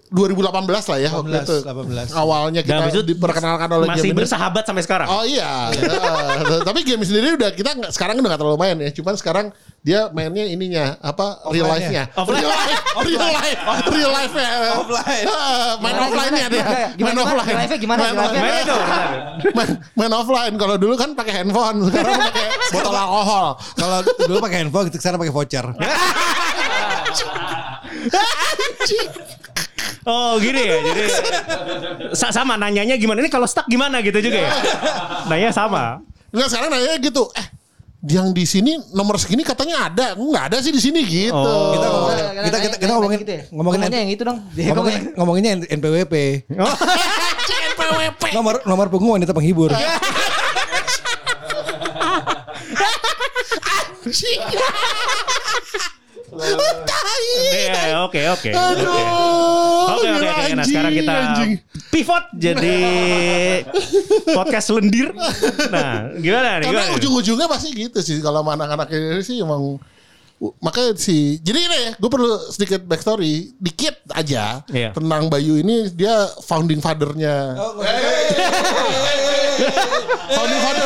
2018 0.06 0.46
lah 0.66 0.98
ya 0.98 1.10
waktu 1.10 1.30
18, 1.32 1.42
itu. 1.42 1.56
18. 1.66 2.14
Awalnya 2.14 2.60
Dan 2.62 2.78
kita 2.78 2.86
itu 2.88 3.00
diperkenalkan 3.04 3.68
oleh 3.68 3.86
Masih 3.86 3.98
game 4.00 4.10
ini. 4.10 4.18
bersahabat 4.18 4.62
sampai 4.62 4.82
sekarang. 4.82 5.08
Oh 5.08 5.22
iya, 5.22 5.70
Heeh. 5.70 6.62
tapi 6.62 6.80
game 6.82 7.02
sendiri 7.02 7.34
udah 7.34 7.50
kita 7.50 7.74
nggak 7.74 7.90
sekarang 7.90 8.14
udah 8.16 8.30
gak 8.30 8.40
terlalu 8.40 8.58
main 8.58 8.76
ya. 8.78 8.90
Cuman 8.92 9.14
sekarang 9.14 9.46
dia 9.80 10.06
mainnya 10.10 10.42
ininya 10.44 10.94
apa 11.00 11.42
real 11.50 11.66
life-nya. 11.66 12.10
Offline. 12.12 12.38
Real 12.38 12.50
life, 12.50 12.80
real 13.06 13.28
life, 13.28 13.58
real 13.88 14.10
life-nya. 14.10 14.48
Offline. 14.76 15.24
Heeh, 15.24 15.70
main 15.82 15.92
Gimana, 15.92 16.06
offline-nya 16.06 16.46
dia. 16.46 16.62
gimana, 16.62 16.78
gimana, 16.86 16.86
main 16.86 16.96
gimana? 16.96 17.20
offline. 17.22 17.56
Live-nya 17.56 17.78
gimana, 17.78 18.00
Main 18.06 18.14
offline. 18.14 19.70
Main 19.94 20.12
offline. 20.12 20.54
Kalau 20.54 20.76
dulu 20.76 20.94
kan 20.94 21.10
pakai 21.14 21.32
handphone, 21.36 21.76
sekarang 21.86 22.14
pakai 22.20 22.44
botol 22.72 22.94
alkohol. 22.94 23.46
Kalau 23.74 23.98
dulu 24.22 24.38
pakai 24.38 24.56
handphone, 24.62 24.86
sekarang 24.88 25.18
pakai 25.18 25.34
voucher. 25.34 25.66
Oh 30.06 30.38
gini 30.38 30.62
ya. 30.62 30.78
Jadi 30.80 31.02
sa- 32.14 32.30
sama 32.30 32.54
nanyanya 32.54 32.94
gimana? 32.94 33.18
Ini 33.18 33.26
kalau 33.26 33.44
stuck 33.44 33.66
gimana 33.66 33.98
gitu 34.00 34.22
juga 34.22 34.38
ya? 34.38 34.50
Nanya 35.26 35.50
sama. 35.50 35.98
Enggak 36.30 36.48
sekarang 36.48 36.70
nanya 36.70 36.94
gitu. 36.96 37.26
Eh, 37.34 37.46
yang 38.06 38.30
di 38.30 38.46
sini 38.46 38.78
nomor 38.94 39.18
segini 39.18 39.42
katanya 39.42 39.90
ada. 39.90 40.14
Enggak 40.14 40.44
ada 40.46 40.56
sih 40.62 40.70
di 40.70 40.78
sini 40.78 41.02
gitu. 41.02 41.34
Oh. 41.34 41.74
Kita 41.74 41.86
ngomongin, 41.88 42.14
Kita- 42.14 42.30
kita, 42.30 42.38
kita, 42.38 42.76
kita 42.78 42.86
nanya- 42.86 42.94
ngomongin, 42.94 43.18
gitu 43.18 43.32
ya? 43.32 43.42
ngomongin, 43.50 43.78
Ngomongnya 43.82 43.98
yang 43.98 44.12
itu 44.14 44.22
dong. 44.22 44.38
Dia 44.54 44.64
ngomongin, 44.70 45.02
ngomonginnya 45.12 45.52
NPWP. 45.68 46.14
NPWP. 47.74 48.22
Nomor 48.36 48.54
nomor 48.62 48.86
punggung 48.86 49.10
wanita 49.12 49.34
penghibur. 49.34 49.74
Iya, 57.36 58.06
oke 58.06 58.20
oke. 58.32 58.50
Aduh. 58.50 58.92
Oke 59.96 60.08
oke 60.08 60.28
oke. 60.28 60.52
Nah 60.54 60.64
sekarang 60.64 60.92
kita 60.94 61.12
anjing. 61.12 61.50
pivot 61.86 62.24
jadi 62.34 62.76
podcast 64.32 64.68
lendir. 64.72 65.10
Nah 65.70 66.12
gimana 66.16 66.60
nih? 66.60 66.66
Karena 66.68 66.84
ujung-ujungnya 66.94 67.46
pasti 67.46 67.68
gitu 67.72 67.98
sih 68.00 68.18
kalau 68.20 68.40
sama 68.40 68.54
anak-anak 68.54 68.88
ini 68.90 69.22
sih 69.22 69.40
emang 69.40 69.80
makanya 70.60 70.92
sih 71.00 71.40
jadi 71.40 71.56
ini 71.64 71.76
ya 71.80 71.92
gue 71.96 72.10
perlu 72.12 72.28
sedikit 72.52 72.84
backstory 72.84 73.56
dikit 73.56 73.96
aja 74.12 74.60
Iya. 74.68 74.92
tentang 74.92 75.32
Bayu 75.32 75.56
ini 75.56 75.88
dia 75.96 76.12
founding 76.44 76.84
fathernya 76.84 77.56
founding 80.30 80.60
father 80.60 80.84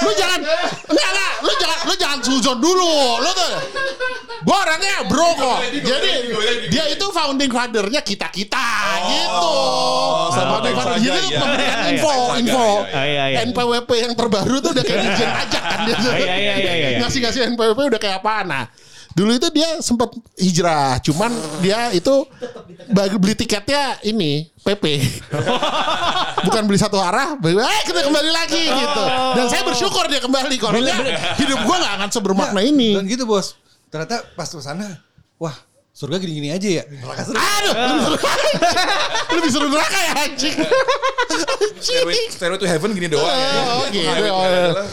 lu 0.00 0.10
jangan 0.16 0.40
enggak 0.88 1.08
enggak 1.10 1.32
lu 1.42 1.52
jangan 1.58 1.78
lu 1.86 1.94
jangan 1.98 2.18
suzon 2.22 2.58
dulu 2.60 2.96
lu 3.20 3.30
tuh 3.32 3.52
gua 4.44 4.56
orangnya 4.64 5.04
bro 5.08 5.28
kok 5.36 5.58
jadi 5.74 6.12
dia 6.72 6.84
itu 6.88 7.06
founding 7.12 7.50
fathernya 7.50 8.00
kita 8.00 8.28
kita 8.32 8.66
gitu 9.08 9.52
founding 10.32 10.74
father 10.76 10.96
saja, 10.96 11.08
jadi 11.12 11.28
ya. 11.28 11.38
memberikan 11.38 11.78
Iya, 11.80 11.88
info 11.96 12.12
iya. 12.12 12.36
info 12.40 12.66
Iya, 12.90 13.02
iya, 13.04 13.24
iya. 13.30 13.38
NPWP 13.50 13.90
yang 13.96 14.12
terbaru 14.14 14.56
tuh 14.62 14.70
udah 14.76 14.84
kayak 14.84 15.00
Dirjen 15.00 15.30
pajak 15.30 15.62
kan 15.62 15.78
dia. 15.86 15.96
Iya, 15.96 16.12
iya, 16.16 16.54
iya, 16.56 16.72
iya. 16.76 16.88
ngasih-ngasih 17.02 17.40
NPWP 17.56 17.78
udah 17.96 18.00
kayak 18.00 18.16
apa 18.22 18.34
nah 18.46 18.64
dulu 19.10 19.34
itu 19.34 19.48
dia 19.50 19.82
sempat 19.82 20.14
hijrah 20.38 21.02
cuman 21.02 21.34
dia 21.58 21.90
itu 21.90 22.24
bagi 22.94 23.18
beli 23.18 23.34
tiketnya 23.34 23.98
ini 24.06 24.46
PP 24.62 24.84
bukan 26.44 26.62
beli 26.64 26.78
satu 26.78 26.96
arah 26.96 27.36
beli, 27.36 27.58
eh 27.58 27.82
kita 27.84 28.00
kembali 28.02 28.30
lagi 28.30 28.62
gitu. 28.66 29.04
Dan 29.36 29.46
saya 29.48 29.62
bersyukur 29.64 30.04
dia 30.06 30.20
kembali 30.20 30.54
kalau 30.56 30.78
enggak, 30.78 31.00
hidup 31.40 31.58
gua 31.64 31.76
nggak 31.78 31.94
akan 32.00 32.08
sebermakna 32.10 32.60
ini. 32.62 32.96
Dan 32.96 33.04
gitu 33.06 33.24
bos. 33.24 33.56
Ternyata 33.90 34.22
pas 34.34 34.46
ke 34.46 34.60
sana, 34.62 35.02
wah 35.36 35.56
surga 35.90 36.16
gini-gini 36.16 36.48
aja 36.48 36.68
ya. 36.80 36.84
Neraka 36.86 37.22
seru. 37.26 37.36
aduh 37.36 37.74
lebih 39.36 39.50
seru 39.50 39.66
neraka 39.74 39.98
ya 39.98 40.12
anjing. 40.24 40.56
Stairway, 41.80 42.56
to 42.56 42.66
heaven 42.66 42.94
gini 42.94 43.08
doang 43.10 43.26
ya. 43.28 43.62
Oh, 43.68 43.84
gitu. 43.90 44.08
Oh, 44.30 44.40
adalah- 44.40 44.86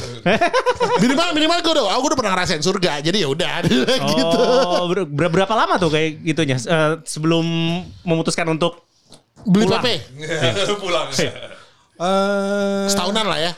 minimal 0.99 1.27
minimal 1.31 1.57
gue 1.61 1.73
udah 1.77 1.85
oh, 1.85 1.99
gue 2.01 2.09
udah 2.11 2.19
pernah 2.19 2.31
ngerasain 2.35 2.61
surga 2.63 2.99
jadi 2.99 3.23
ya 3.23 3.29
udah. 3.29 3.53
Gitu. 4.17 4.39
Oh, 4.41 4.89
ber- 4.89 5.07
ber- 5.07 5.31
berapa 5.31 5.53
lama 5.53 5.77
tuh 5.79 5.93
kayak 5.93 6.23
gitunya? 6.25 6.57
Eh, 6.57 6.93
sebelum 7.05 7.45
memutuskan 8.03 8.47
untuk 8.49 8.86
beli 9.47 9.65
Pulang. 9.65 9.83
PP 9.83 9.87
Pulang. 10.83 11.07
Eh, 11.97 12.85
setahunan 12.87 13.25
lah 13.25 13.39
ya 13.41 13.53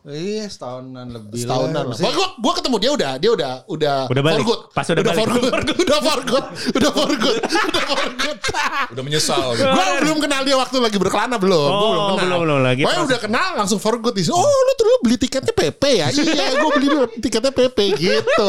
Iya 0.00 0.48
setahunan 0.48 1.12
lebih 1.12 1.44
setahunan 1.44 1.84
lah. 1.84 1.92
Maksudnya- 1.92 2.16
Gua, 2.16 2.28
gua 2.40 2.52
ketemu 2.56 2.76
dia 2.80 2.90
udah, 2.90 3.12
dia 3.20 3.30
udah, 3.36 3.52
udah, 3.68 3.96
Udah 4.08 4.22
balik. 4.24 4.40
for 4.40 4.46
good. 4.48 4.60
Pas 4.72 4.86
udah 4.88 5.04
balik. 5.04 5.18
for 5.20 5.28
good. 5.28 5.52
udah 5.84 6.00
for 6.00 6.20
good, 6.24 6.46
udah 6.72 6.90
for 6.90 7.10
good, 7.20 7.36
udah 7.44 7.82
for 7.84 8.08
good. 8.16 8.38
Udah 8.96 9.02
menyesal 9.04 9.52
gitu. 9.52 9.68
gua 9.68 10.00
belum 10.00 10.18
kenal 10.24 10.40
dia 10.40 10.56
waktu 10.56 10.76
lagi 10.80 10.96
berkelana 10.96 11.36
belum. 11.36 11.68
Gua 11.68 11.76
Oh, 11.76 11.90
belum 11.92 12.04
kenal. 12.16 12.16
belum, 12.16 12.40
belum 12.48 12.60
lagi. 12.64 12.82
Pokoknya 12.88 13.04
udah 13.12 13.20
kenal 13.20 13.48
langsung 13.60 13.76
for 13.76 13.94
good. 14.00 14.16
Oh 14.32 14.40
lu 14.40 14.72
tuh 14.72 14.84
lu 14.88 14.96
beli 15.04 15.16
tiketnya 15.20 15.52
PP 15.52 15.82
ya? 15.92 16.08
iya, 16.08 16.44
gua 16.56 16.70
beli 16.72 16.88
tiketnya 17.20 17.52
PP 17.52 17.78
gitu. 18.00 18.48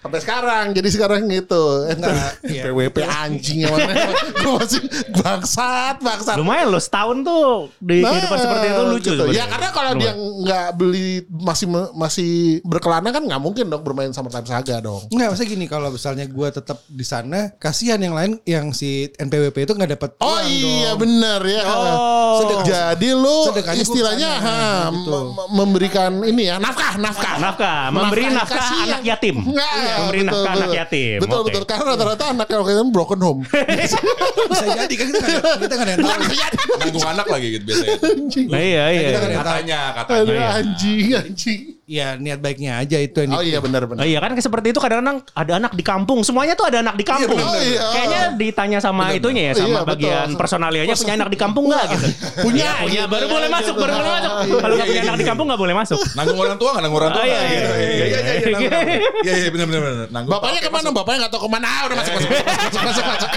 Sampai 0.00 0.18
sekarang, 0.18 0.64
jadi 0.72 0.88
sekarang 0.88 1.28
gitu. 1.28 1.84
Enggak, 1.86 2.40
iya. 2.48 2.62
PWP 2.64 2.96
anjing 3.04 3.58
yang 3.62 3.72
mana? 3.74 3.92
Gua 4.40 4.52
masih 4.58 4.80
bangsat, 5.14 5.96
bangsat. 5.98 6.36
lumayan 6.36 6.68
loh 6.68 6.80
setahun 6.80 7.20
tuh 7.20 7.68
di 7.76 8.00
kehidupan 8.00 8.38
seperti 8.38 8.66
itu 8.66 8.82
lucu 8.86 9.10
gitu. 9.10 9.24
Ya 9.30 9.44
karena 9.44 9.68
kalau 9.68 9.92
dia 9.94 10.12
nggak 10.16 10.68
beli 10.74 11.08
masih 11.28 11.66
masih 11.92 12.32
berkelana 12.62 13.10
kan 13.10 13.20
nggak 13.20 13.36
mungkin 13.38 13.68
dong 13.68 13.82
bermain 13.82 14.08
sama 14.10 14.28
Time 14.28 14.44
Saga 14.44 14.80
dong. 14.80 15.04
Enggak, 15.08 15.26
maksudnya 15.30 15.50
gini 15.50 15.66
kalau 15.66 15.88
misalnya 15.90 16.24
gue 16.24 16.48
tetap 16.50 16.80
di 16.86 17.04
sana, 17.04 17.52
kasihan 17.54 18.00
yang 18.00 18.16
lain 18.16 18.40
yang 18.44 18.72
si 18.72 19.04
NPWP 19.12 19.68
itu 19.68 19.72
nggak 19.74 19.90
dapat 19.94 20.10
Oh 20.18 20.32
uang 20.32 20.48
iya 20.48 20.90
dong. 20.90 20.98
bener 20.98 21.40
ya. 21.44 21.62
Oh. 21.66 22.38
Sedek- 22.40 22.64
Jadi 22.64 23.08
lu 23.12 23.36
istilahnya 23.76 24.30
ke 24.32 24.40
sana, 24.40 24.48
ha, 24.48 24.88
gitu. 24.88 25.10
mem- 25.12 25.28
mem- 25.28 25.50
memberikan 25.52 26.12
ini 26.22 26.48
ya 26.48 26.56
nafkah 26.56 26.96
nafkah. 26.96 27.36
Nafkah, 27.36 27.80
memberi 27.92 28.32
nafkah 28.32 28.56
kasihan. 28.56 28.86
anak 28.96 29.00
yatim. 29.04 29.36
Enggak, 29.44 29.68
Iya, 29.90 29.98
memberi 29.98 30.20
betul, 30.22 30.30
nafkah 30.30 30.52
betul. 30.54 30.62
anak 30.62 30.70
yatim. 30.78 31.18
Betul 31.18 31.38
Oke. 31.40 31.46
betul 31.50 31.64
karena 31.66 31.84
rata-rata 31.90 32.24
anak 32.30 32.46
itu 32.46 32.84
broken 32.94 33.20
home. 33.20 33.40
Bisa 33.50 34.64
jadi 34.78 34.94
kan 34.94 35.06
kita 35.10 35.26
ada, 35.26 35.42
kita 35.58 35.74
ada 35.74 35.90
yang 35.90 36.00
tahu. 36.06 36.98
Anak 37.10 37.26
lagi 37.26 37.46
gitu 37.58 37.64
biasanya. 37.66 37.96
Anjing. 37.98 38.46
Nah, 38.46 38.60
iya 38.62 38.84
iya. 38.94 39.08
Kita 39.10 39.18
kan. 39.18 39.30
Katanya, 39.42 39.80
katanya. 39.98 40.46
Anjing 40.62 41.06
anjing. 41.18 41.60
Ya 41.90 42.14
niat 42.14 42.38
baiknya 42.38 42.78
aja 42.78 43.02
itu 43.02 43.18
yang 43.18 43.34
Oh 43.34 43.42
iya 43.42 43.58
benar 43.58 43.82
Oh 43.90 44.06
iya 44.06 44.22
kan 44.22 44.30
seperti 44.38 44.70
itu 44.70 44.78
kadang-kadang 44.78 45.26
ada 45.34 45.52
anak 45.58 45.72
di 45.74 45.82
kampung. 45.82 46.22
Semuanya 46.22 46.54
tuh 46.54 46.70
ada 46.70 46.86
anak 46.86 46.94
di 46.94 47.02
kampung. 47.02 47.34
bener, 47.34 47.50
bener. 47.50 47.58
Oh, 47.58 47.66
iya. 47.66 47.82
Kayaknya 47.90 48.22
ditanya 48.38 48.78
sama 48.78 49.10
itunya 49.10 49.50
ya 49.50 49.52
sama 49.58 49.66
Iya, 49.66 49.80
betul. 49.82 49.90
bagian 49.90 50.28
personalianya 50.38 50.94
punya 50.94 51.14
anak 51.18 51.28
di 51.34 51.38
kampung 51.40 51.64
nggak 51.66 51.84
gitu. 51.90 52.06
Punya, 52.46 52.70
Iya, 52.70 52.86
punya 52.86 53.02
baru 53.10 53.26
ya, 53.26 53.32
boleh 53.34 53.48
gitu. 53.50 53.56
masuk, 53.58 53.74
baru 53.74 53.92
boleh 53.98 54.12
masuk. 54.14 54.30
Iya, 54.30 54.54
Kalau 54.62 54.74
nggak 54.78 54.86
iya, 54.86 54.92
punya 54.94 55.02
anak 55.02 55.18
di 55.18 55.26
kampung 55.26 55.46
nggak 55.50 55.60
boleh 55.60 55.74
masuk. 55.74 56.00
Nanggung 56.14 56.38
orang 56.38 56.56
tua 56.62 56.70
nggak 56.70 56.82
nanggung 56.86 57.00
orang 57.02 57.10
tua? 57.10 57.20
Oh, 57.20 57.26
iya, 57.26 57.40
iya, 57.40 57.42
iya, 57.42 57.58
Iya, 57.58 57.66
iya, 57.66 58.06
iya, 58.06 58.06
iya, 58.06 58.06
nanggung, 58.06 58.62
iya. 58.62 58.70
nanggung. 58.70 59.24
Iya, 59.26 59.34
iya, 59.34 59.48
benar, 59.50 59.66
benar, 59.66 59.80
benar. 59.82 60.08
Nanggung. 60.14 60.32
Bapaknya 60.38 60.60
ke 60.62 60.70
mana? 60.70 60.88
Bapaknya 60.94 61.18
nggak 61.26 61.32
tahu 61.34 61.42
ke 61.42 61.50
mana. 61.50 61.66
Ah, 61.66 61.82
udah 61.90 61.96
masuk 61.98 62.12
masuk 62.14 62.30
masuk 62.30 62.62
masuk 62.62 62.82
masuk 62.86 63.04
masuk. 63.10 63.30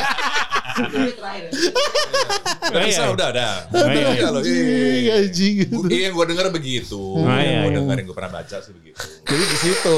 Udah 2.64 2.74
Oh, 2.74 2.82
bisa, 2.82 3.04
iya. 3.04 3.12
udah 3.12 3.28
ada. 3.30 3.48
Oh, 3.70 3.86
iya. 3.86 4.08
Iya 4.10 4.28
loh, 4.32 4.42
iya. 4.42 5.14
Anjing, 5.22 5.56
Iya, 5.86 6.02
yang 6.02 6.14
gue 6.16 6.26
denger 6.26 6.48
begitu. 6.50 6.98
Oh, 6.98 7.28
iya, 7.28 7.62
Gue 7.62 7.70
iya. 7.70 7.78
denger 7.78 7.96
yang 8.00 8.08
gue 8.08 8.18
pernah 8.18 8.32
baca 8.34 8.58
sih 8.58 8.74
begitu. 8.74 8.98
Jadi 9.24 9.44
di 9.44 9.58
situ. 9.60 9.98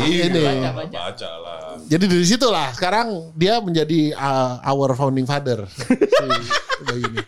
Iya, 0.00 0.22
Ini. 0.26 0.42
baca 0.90 1.30
lah. 1.38 1.60
Jadi 1.86 2.04
dari 2.08 2.26
situ 2.26 2.46
lah 2.48 2.72
sekarang 2.72 3.06
dia 3.32 3.60
menjadi 3.60 4.16
uh, 4.16 4.58
our 4.64 4.90
founding 4.94 5.24
father. 5.24 5.64
si 5.70 6.26
bayi 6.82 7.04
ini. 7.04 7.22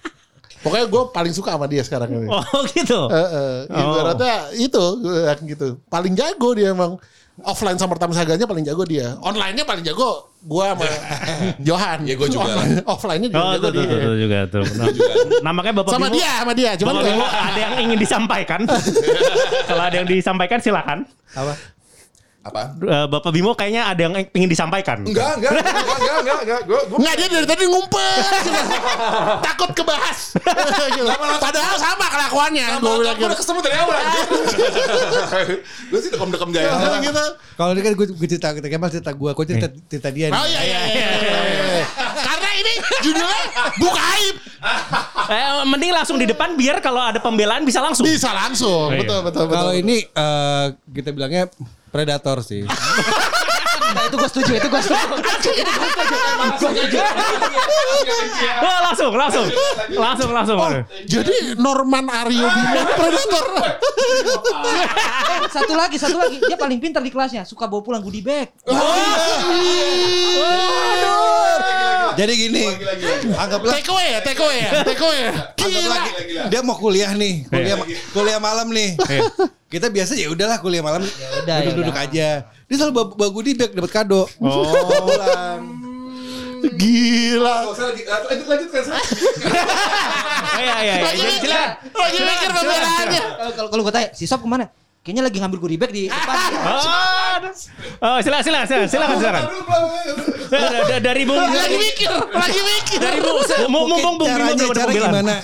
Pokoknya 0.59 0.87
gue 0.91 1.03
paling 1.09 1.31
suka 1.31 1.55
sama 1.55 1.71
dia 1.71 1.87
sekarang 1.87 2.11
ini. 2.11 2.27
Oh 2.27 2.43
gitu. 2.67 3.01
Eh, 3.07 3.29
Oh. 3.71 3.79
ibaratnya 3.95 4.35
itu 4.57 4.83
gue 4.99 5.19
yakin 5.29 5.45
gitu. 5.47 5.67
Paling 5.87 6.19
jago 6.19 6.51
dia 6.53 6.73
emang 6.73 6.99
offline 7.41 7.79
sama 7.79 7.95
pertama 7.95 8.13
saganya 8.13 8.45
paling 8.45 8.63
jago 8.63 8.83
dia. 8.83 9.15
Online-nya 9.21 9.63
paling 9.63 9.83
jago 9.83 10.27
gua 10.41 10.75
sama 10.75 10.87
Johan. 11.67 11.99
Iya, 12.03 12.15
gua 12.15 12.29
juga. 12.29 12.45
Offline- 12.51 12.85
Offline-nya 12.95 13.29
juga 13.31 13.39
Oh 13.41 13.53
jago 13.55 13.63
tuh, 13.65 13.73
dia. 13.73 13.87
tuh, 13.87 13.99
tuh 14.01 14.17
juga 14.19 14.39
tuh. 14.47 14.63
Namanya 15.47 15.73
Bapak 15.73 15.91
Sama 15.93 16.07
Bimo. 16.07 16.17
dia, 16.17 16.33
sama 16.39 16.53
dia. 16.53 16.71
Cuman 16.75 16.93
Bapak 16.95 17.07
Bimo 17.09 17.27
ada 17.27 17.59
yang 17.59 17.75
ingin 17.81 17.99
disampaikan. 17.99 18.61
Kalau 19.65 19.83
ada 19.83 19.97
yang 19.97 20.07
disampaikan 20.07 20.59
silakan. 20.59 20.99
apa? 21.33 21.55
Apa? 22.49 22.63
Eh, 22.81 23.07
Bapak 23.13 23.31
Bimo 23.31 23.53
kayaknya 23.53 23.93
ada 23.93 24.01
yang 24.01 24.15
ingin 24.33 24.49
disampaikan. 24.49 25.05
Enggak, 25.05 25.37
enggak, 25.37 25.53
enggak, 25.53 25.75
enggak, 25.77 26.17
enggak, 26.25 26.39
enggak. 26.45 26.61
Gue, 26.65 26.81
gue 26.89 26.97
Enggak 26.97 27.15
dia 27.21 27.29
dari 27.29 27.47
tadi 27.47 27.65
ngumpet. 27.69 28.25
Takut 29.53 29.71
kebahas. 29.77 30.19
Padahal 31.39 31.77
sama 31.77 32.07
kelakuannya. 32.09 32.67
Gue 32.81 32.95
bilang 33.05 33.17
gue 33.17 33.21
gitu. 33.21 33.29
udah 33.29 33.39
ketemu 33.39 33.59
dari 33.61 33.77
awal. 33.77 33.97
Gue 35.89 35.99
sih 36.05 36.11
dekem-dekem 36.13 36.49
gaya. 36.53 36.71
Gitu, 36.73 36.97
gitu. 37.13 37.25
Kalau 37.57 37.71
ini 37.77 37.81
kan 37.85 37.93
gue, 37.97 38.07
gue 38.13 38.29
cerita 38.29 38.49
kita 38.53 38.67
Kemal 38.69 38.89
cerita 38.93 39.11
gue, 39.13 39.31
gue 39.33 39.47
cerita 39.49 39.69
cerita 39.89 40.09
dia. 40.13 40.27
nih. 40.33 40.39
Oh 40.39 40.47
iya 40.47 40.61
iya 40.69 40.81
iya. 40.89 41.09
iya. 41.19 41.85
Karena 42.17 42.51
ini 42.61 42.73
judulnya 43.05 43.41
buka 43.81 44.03
aib. 44.19 44.37
Eh, 45.29 45.45
mending 45.69 45.93
langsung 45.93 46.17
di 46.17 46.27
depan 46.29 46.57
biar 46.57 46.81
kalau 46.81 47.01
ada 47.03 47.21
pembelaan 47.21 47.65
bisa 47.65 47.83
langsung. 47.85 48.05
Bisa 48.09 48.33
langsung. 48.33 48.93
Iya. 48.93 49.01
Betul 49.05 49.19
betul 49.27 49.45
betul. 49.49 49.57
Kalau 49.59 49.73
ini 49.77 49.97
eh, 50.05 50.67
kita 50.93 51.11
bilangnya 51.13 51.49
predator 51.89 52.45
sih. 52.45 52.65
Nah, 53.89 54.05
itu 54.05 54.17
gue 54.21 54.29
setuju, 54.29 54.53
itu 54.61 54.69
gue 54.69 54.83
setuju. 54.85 55.05
itu 55.09 55.17
gue 55.17 55.35
setuju. 55.41 55.63
Gue 56.59 56.61
setuju. 56.61 56.99
Oh, 58.59 58.79
langsung, 58.85 59.13
langsung, 59.17 59.47
langsung, 59.97 60.31
langsung. 60.33 60.59
Oh, 60.59 60.71
jadi 61.09 61.57
Norman 61.57 62.07
Aryo 62.09 62.47
Bimo 62.47 62.83
Predator. 62.97 63.47
Satu 65.49 65.73
lagi, 65.73 65.97
satu 65.97 66.21
lagi. 66.21 66.45
Dia 66.45 66.61
paling 66.61 66.77
pintar 66.77 67.01
di 67.01 67.09
kelasnya. 67.09 67.49
Suka 67.49 67.65
bawa 67.65 67.81
pulang 67.81 68.05
goodie 68.05 68.21
bag. 68.21 68.53
Jadi 72.19 72.33
gini, 72.35 72.67
anggaplah 73.39 73.79
Take 73.79 73.95
away 73.95 74.07
ya, 74.11 74.19
take 74.27 74.43
away 74.43 74.59
ya, 74.59 74.71
take 74.83 74.99
away 74.99 75.19
ya. 75.23 75.31
anggaplah 75.55 75.99
dia 76.51 76.61
mau 76.67 76.75
kuliah 76.75 77.15
nih, 77.15 77.47
kuliah 77.47 77.79
kuliah 78.11 78.41
malam 78.43 78.75
nih. 78.75 78.99
Iya. 78.99 79.23
Kita 79.71 79.87
biasa 79.93 80.19
ya 80.19 80.27
udahlah 80.33 80.59
kuliah 80.59 80.83
malam 80.83 81.07
udah, 81.07 81.57
ya 81.63 81.71
duduk-duduk 81.71 81.95
aja. 81.95 82.51
Dia 82.69 82.77
selalu 82.77 82.93
bawa, 82.93 83.07
bawa 83.17 83.31
goodie 83.33 83.57
bag 83.57 83.73
dapat 83.73 83.93
kado. 83.93 84.29
Oh. 84.45 84.69
Pulang. 85.09 85.63
Gila. 86.77 87.73
Lanjut, 87.73 88.45
lanjut 88.45 88.69
kan. 88.69 88.85
Oh, 88.93 90.61
iya, 90.61 90.75
iya, 90.85 90.95
iya. 91.01 91.07
Lagi 91.07 91.23
mikir, 91.23 91.49
silakan. 91.49 91.71
lagi 91.97 92.19
mikir 92.19 92.49
pembelaannya. 92.53 93.25
Kalau 93.57 93.69
kalau 93.73 93.83
gue 93.89 93.93
tanya, 93.95 94.09
si 94.13 94.29
Sob 94.29 94.45
ke 94.45 94.49
mana? 94.51 94.69
Kayaknya 95.01 95.23
lagi 95.25 95.39
ngambil 95.41 95.59
goodie 95.65 95.81
bag 95.81 95.95
di 95.97 96.13
depan. 96.13 96.37
Oh. 96.61 97.28
Oh, 98.01 98.19
silakan, 98.19 98.43
silakan, 98.43 98.67
silakan, 98.67 98.89
silakan, 98.89 99.17
silakan. 99.17 99.45
Eh, 100.49 100.65
da- 100.65 100.85
da- 100.89 101.03
Dari 101.03 101.23
Bung, 101.23 101.39
Lagi 101.39 101.77
mikir, 101.77 102.09
lagi 102.09 102.61
mikir. 102.61 102.99
dari 102.99 103.19
Bung, 103.19 103.39
mu- 103.69 103.87
mumpung 103.87 104.15
Bung 104.17 104.31
Bimo 104.31 104.53
belum 104.55 104.71
ada 104.73 104.85
gimana? 104.89 105.35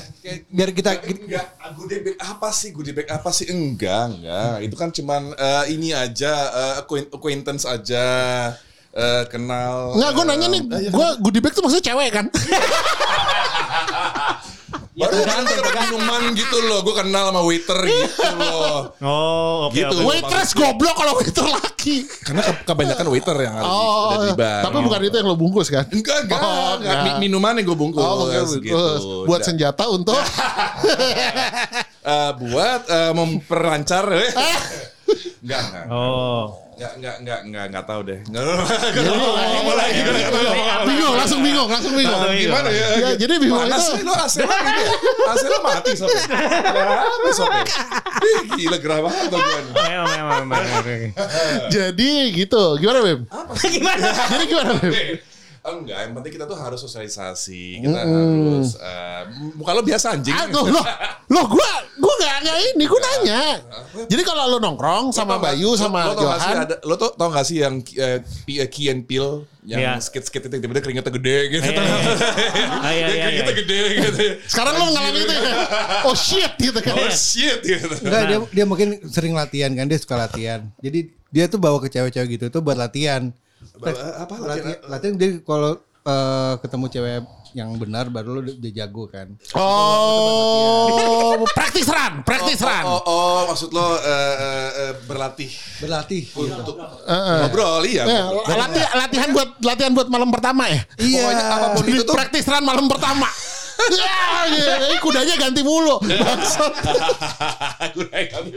Biar 0.48 0.70
kita 0.70 0.90
Enggak, 0.96 1.46
goodie 1.74 2.00
bag 2.00 2.16
apa 2.18 2.48
sih? 2.50 2.68
Goodie 2.70 2.92
bag 2.92 3.08
apa 3.08 3.28
sih? 3.28 3.46
Enggak, 3.46 4.02
enggak. 4.10 4.54
Itu 4.62 4.74
kan 4.74 4.88
cuman 4.90 5.22
eh, 5.30 5.64
ini 5.70 5.92
aja, 5.92 6.32
acquaint- 6.80 7.10
acquaintance 7.10 7.64
aja. 7.64 8.06
eh, 8.90 9.24
kenal. 9.26 9.98
Enggak, 9.98 10.10
gue 10.12 10.24
nanya 10.24 10.46
nih, 10.48 10.62
iya. 10.78 10.88
gue 10.88 11.08
goodie 11.18 11.42
bag 11.42 11.50
tuh 11.50 11.60
maksudnya 11.60 11.82
cewek 11.84 12.08
kan? 12.10 12.26
Baru 14.94 15.26
kan 15.26 15.42
minuman 15.84 16.22
gitu 16.32 16.56
loh. 16.64 16.78
Gue 16.80 16.94
kenal 16.94 17.28
sama 17.28 17.42
waiter 17.42 17.78
gitu 17.90 18.22
loh. 18.32 18.94
Oh, 18.98 19.66
oke, 19.66 19.74
Gitu. 19.74 19.90
oke. 19.92 20.06
Waitress 20.06 20.54
goblok 20.54 20.94
kalau 20.94 21.18
waiter 21.18 21.42
laki. 21.44 22.06
Karena 22.22 22.40
ke- 22.40 22.62
kebanyakan 22.62 23.06
waiter 23.10 23.36
yang 23.36 23.54
ada, 23.54 23.66
Oh, 23.66 24.22
di 24.22 24.32
bar. 24.32 24.62
tapi 24.62 24.78
bukan 24.80 25.00
itu 25.02 25.16
yang 25.18 25.26
lo 25.26 25.34
bungkus 25.34 25.66
kan? 25.68 25.82
Enggak, 25.90 26.24
enggak. 26.24 26.38
Oh, 26.38 26.48
enggak. 26.78 26.94
enggak. 26.94 27.02
Mi- 27.12 27.18
Minuman 27.26 27.58
yang 27.58 27.66
gue 27.66 27.76
bungkus. 27.76 28.00
Oh, 28.00 28.14
oke, 28.24 28.38
gitu. 28.38 28.70
bungkus. 28.70 29.02
Buat 29.26 29.40
Udah. 29.40 29.46
senjata 29.46 29.84
untuk 29.88 30.14
Eh, 32.04 32.30
buat 32.36 32.82
eh, 32.86 33.12
memperlancar. 33.12 34.04
Enggak, 35.44 35.60
enggak. 35.62 35.84
Oh. 35.88 36.63
Enggak, 36.74 36.92
enggak, 36.98 37.14
enggak, 37.22 37.40
enggak, 37.46 37.64
enggak 37.70 37.84
tahu 37.86 38.00
deh. 38.02 38.18
Enggak 38.26 38.42
ngomong 38.42 39.76
lagi. 39.78 40.00
bingung, 40.90 41.14
langsung 41.14 41.40
bingung, 41.46 41.68
langsung 41.70 41.92
bingung. 41.94 42.18
Langsung 42.18 42.34
bingung. 42.34 42.50
Gimana 42.50 42.68
ya? 42.74 42.86
Ya, 42.98 43.08
jadi 43.14 43.32
bingung 43.38 43.62
Panas 43.62 43.78
itu. 43.78 43.94
nih 43.94 44.04
lo 44.10 44.14
AC 44.18 44.34
lo 44.42 44.50
gitu 44.50 44.82
ya? 44.82 44.90
AC 45.30 45.44
lo 45.46 45.58
mati 45.62 45.90
sob. 45.94 46.10
Apa 46.10 47.30
sob? 47.30 47.50
Ih, 48.26 48.38
Gila 48.58 48.76
gerah 48.82 48.98
banget 49.06 49.26
lo 49.30 49.38
gue. 49.38 49.60
Memang, 49.70 50.10
memang, 50.10 50.42
memang. 50.50 50.62
Jadi 51.70 52.10
gitu. 52.34 52.64
Gimana, 52.82 52.98
Bim? 53.06 53.20
Gimana? 53.62 54.06
Jadi 54.34 54.44
gimana, 54.50 54.70
Bim? 54.82 54.94
Enggak, 55.64 55.96
yang 55.96 56.12
penting 56.12 56.32
kita 56.36 56.44
tuh 56.44 56.60
harus 56.60 56.76
sosialisasi. 56.76 57.80
Kita 57.80 57.96
harus 57.96 58.76
eh, 58.76 59.22
muka 59.56 59.72
lo 59.72 59.80
biasa 59.80 60.12
anjing. 60.12 60.36
Ah, 60.36 60.44
loh, 60.44 60.68
loh, 60.68 60.84
loh, 61.32 61.44
gua, 61.48 61.70
gua 61.96 62.14
gak, 62.20 62.36
gak 62.44 62.58
ini, 62.68 62.84
gua 62.84 63.00
nanya. 63.00 63.42
Jadi 64.04 64.22
kalau 64.22 64.44
lo 64.44 64.60
nongkrong 64.60 65.08
sama 65.08 65.40
Bayu, 65.40 65.72
sama 65.72 66.04
lo, 66.04 66.12
tau 66.12 66.28
gak 66.28 66.36
sih 66.36 66.50
Johan, 66.52 66.64
ada, 66.68 66.76
lo 66.84 66.94
tuh 66.94 67.10
tau 67.16 67.28
gak 67.32 67.46
sih 67.48 67.56
yang 67.64 67.80
P- 67.80 67.96
eh, 67.96 68.68
Key 68.68 68.92
and 68.92 69.08
Peel 69.08 69.48
yang 69.64 69.80
Iya. 69.80 69.92
skit-skit 69.96 70.44
itu 70.44 70.52
tiba-tiba 70.52 70.84
keringetnya 70.84 71.12
gede 71.16 71.38
gitu. 71.48 71.64
Iya, 71.64 71.80
iya. 71.80 72.66
Ah, 72.68 72.92
iya, 72.92 73.06
Yang 73.08 73.16
iya, 73.16 73.24
keringetnya 73.24 73.54
iya. 73.56 73.60
gede 73.64 73.78
gitu. 73.96 74.16
sekarang 74.44 74.72
lo 74.76 74.84
mengalami 74.92 75.18
itu 75.24 75.32
ya? 75.32 75.52
Oh 76.12 76.12
shit 76.12 76.52
gitu 76.60 76.78
kan. 76.84 76.92
Oh 76.92 77.08
shit 77.08 77.58
gitu. 77.64 77.94
Enggak, 78.04 78.22
dia 78.28 78.38
dia 78.52 78.64
mungkin 78.68 78.88
sering 79.08 79.32
latihan 79.32 79.72
kan, 79.72 79.88
dia 79.88 79.96
suka 79.96 80.20
latihan. 80.20 80.60
Jadi 80.84 81.08
dia 81.32 81.48
tuh 81.48 81.56
bawa 81.56 81.80
ke 81.80 81.88
cewek-cewek 81.88 82.36
gitu 82.36 82.52
tuh 82.52 82.60
buat 82.60 82.76
latihan. 82.76 83.32
Bawa- 83.74 84.16
apa 84.20 84.34
latihan? 84.38 84.76
Latihan, 84.86 85.14
dia 85.14 85.30
kalau 85.40 85.72
eh, 86.02 86.54
ketemu 86.58 86.86
cewek 86.88 87.22
yang 87.54 87.70
benar 87.74 88.10
baru 88.10 88.34
lo 88.34 88.40
udah 88.42 88.54
udah 88.56 88.72
jago 88.72 89.06
kan. 89.06 89.30
Oh, 89.54 91.38
practice 91.56 91.86
run, 91.86 92.20
practice 92.22 92.58
Oh, 92.58 92.66
run. 92.66 92.84
oh, 92.84 93.00
oh, 93.06 93.38
maksud 93.46 93.70
lo 93.70 93.94
eh, 93.94 94.02
eh, 94.34 94.70
eh, 94.74 94.92
berlatih 95.06 95.50
Berlatih. 95.78 96.22
untuk 96.34 96.74
ngobrol 96.74 97.86
iya. 97.86 98.02
Eh, 98.04 98.22
ngobrol. 98.26 98.58
latihan, 98.58 98.90
latihan 98.98 99.28
buat 99.30 99.48
latihan 99.60 99.92
buat 99.94 100.08
malam 100.10 100.28
pertama 100.28 100.66
ya. 100.66 100.82
Iya. 100.98 101.22
Pokoknya 101.22 101.44
apa 101.48 101.66
pun 101.72 101.84
itu 101.86 102.02
tuh 102.02 102.14
Practice 102.14 102.46
run 102.48 102.64
malam 102.64 102.86
pertama. 102.90 103.30
Ya, 103.74 104.46
ya, 104.48 104.96
kudanya 104.98 105.34
ganti 105.36 105.60
mulu. 105.60 105.98
Gue 107.90 108.06
naik 108.08 108.28
kami. 108.32 108.50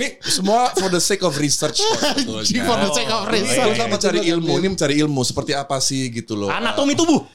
Ini 0.00 0.16
semua 0.24 0.72
for 0.72 0.88
the 0.88 0.96
sake 0.98 1.20
of 1.20 1.36
research 1.36 1.76
kok. 1.76 2.00
For 2.70 2.76
the 2.80 2.90
sake 2.96 3.10
of 3.12 3.28
research. 3.28 3.76
Kita 3.76 3.86
mencari 3.86 4.20
ilmu, 4.32 4.52
ini 4.58 4.68
mencari 4.72 4.94
ilmu 4.96 5.20
seperti 5.20 5.52
apa 5.52 5.76
sih 5.78 6.08
gitu 6.08 6.34
loh. 6.36 6.48
Anatomi 6.48 6.96
tubuh. 6.96 7.20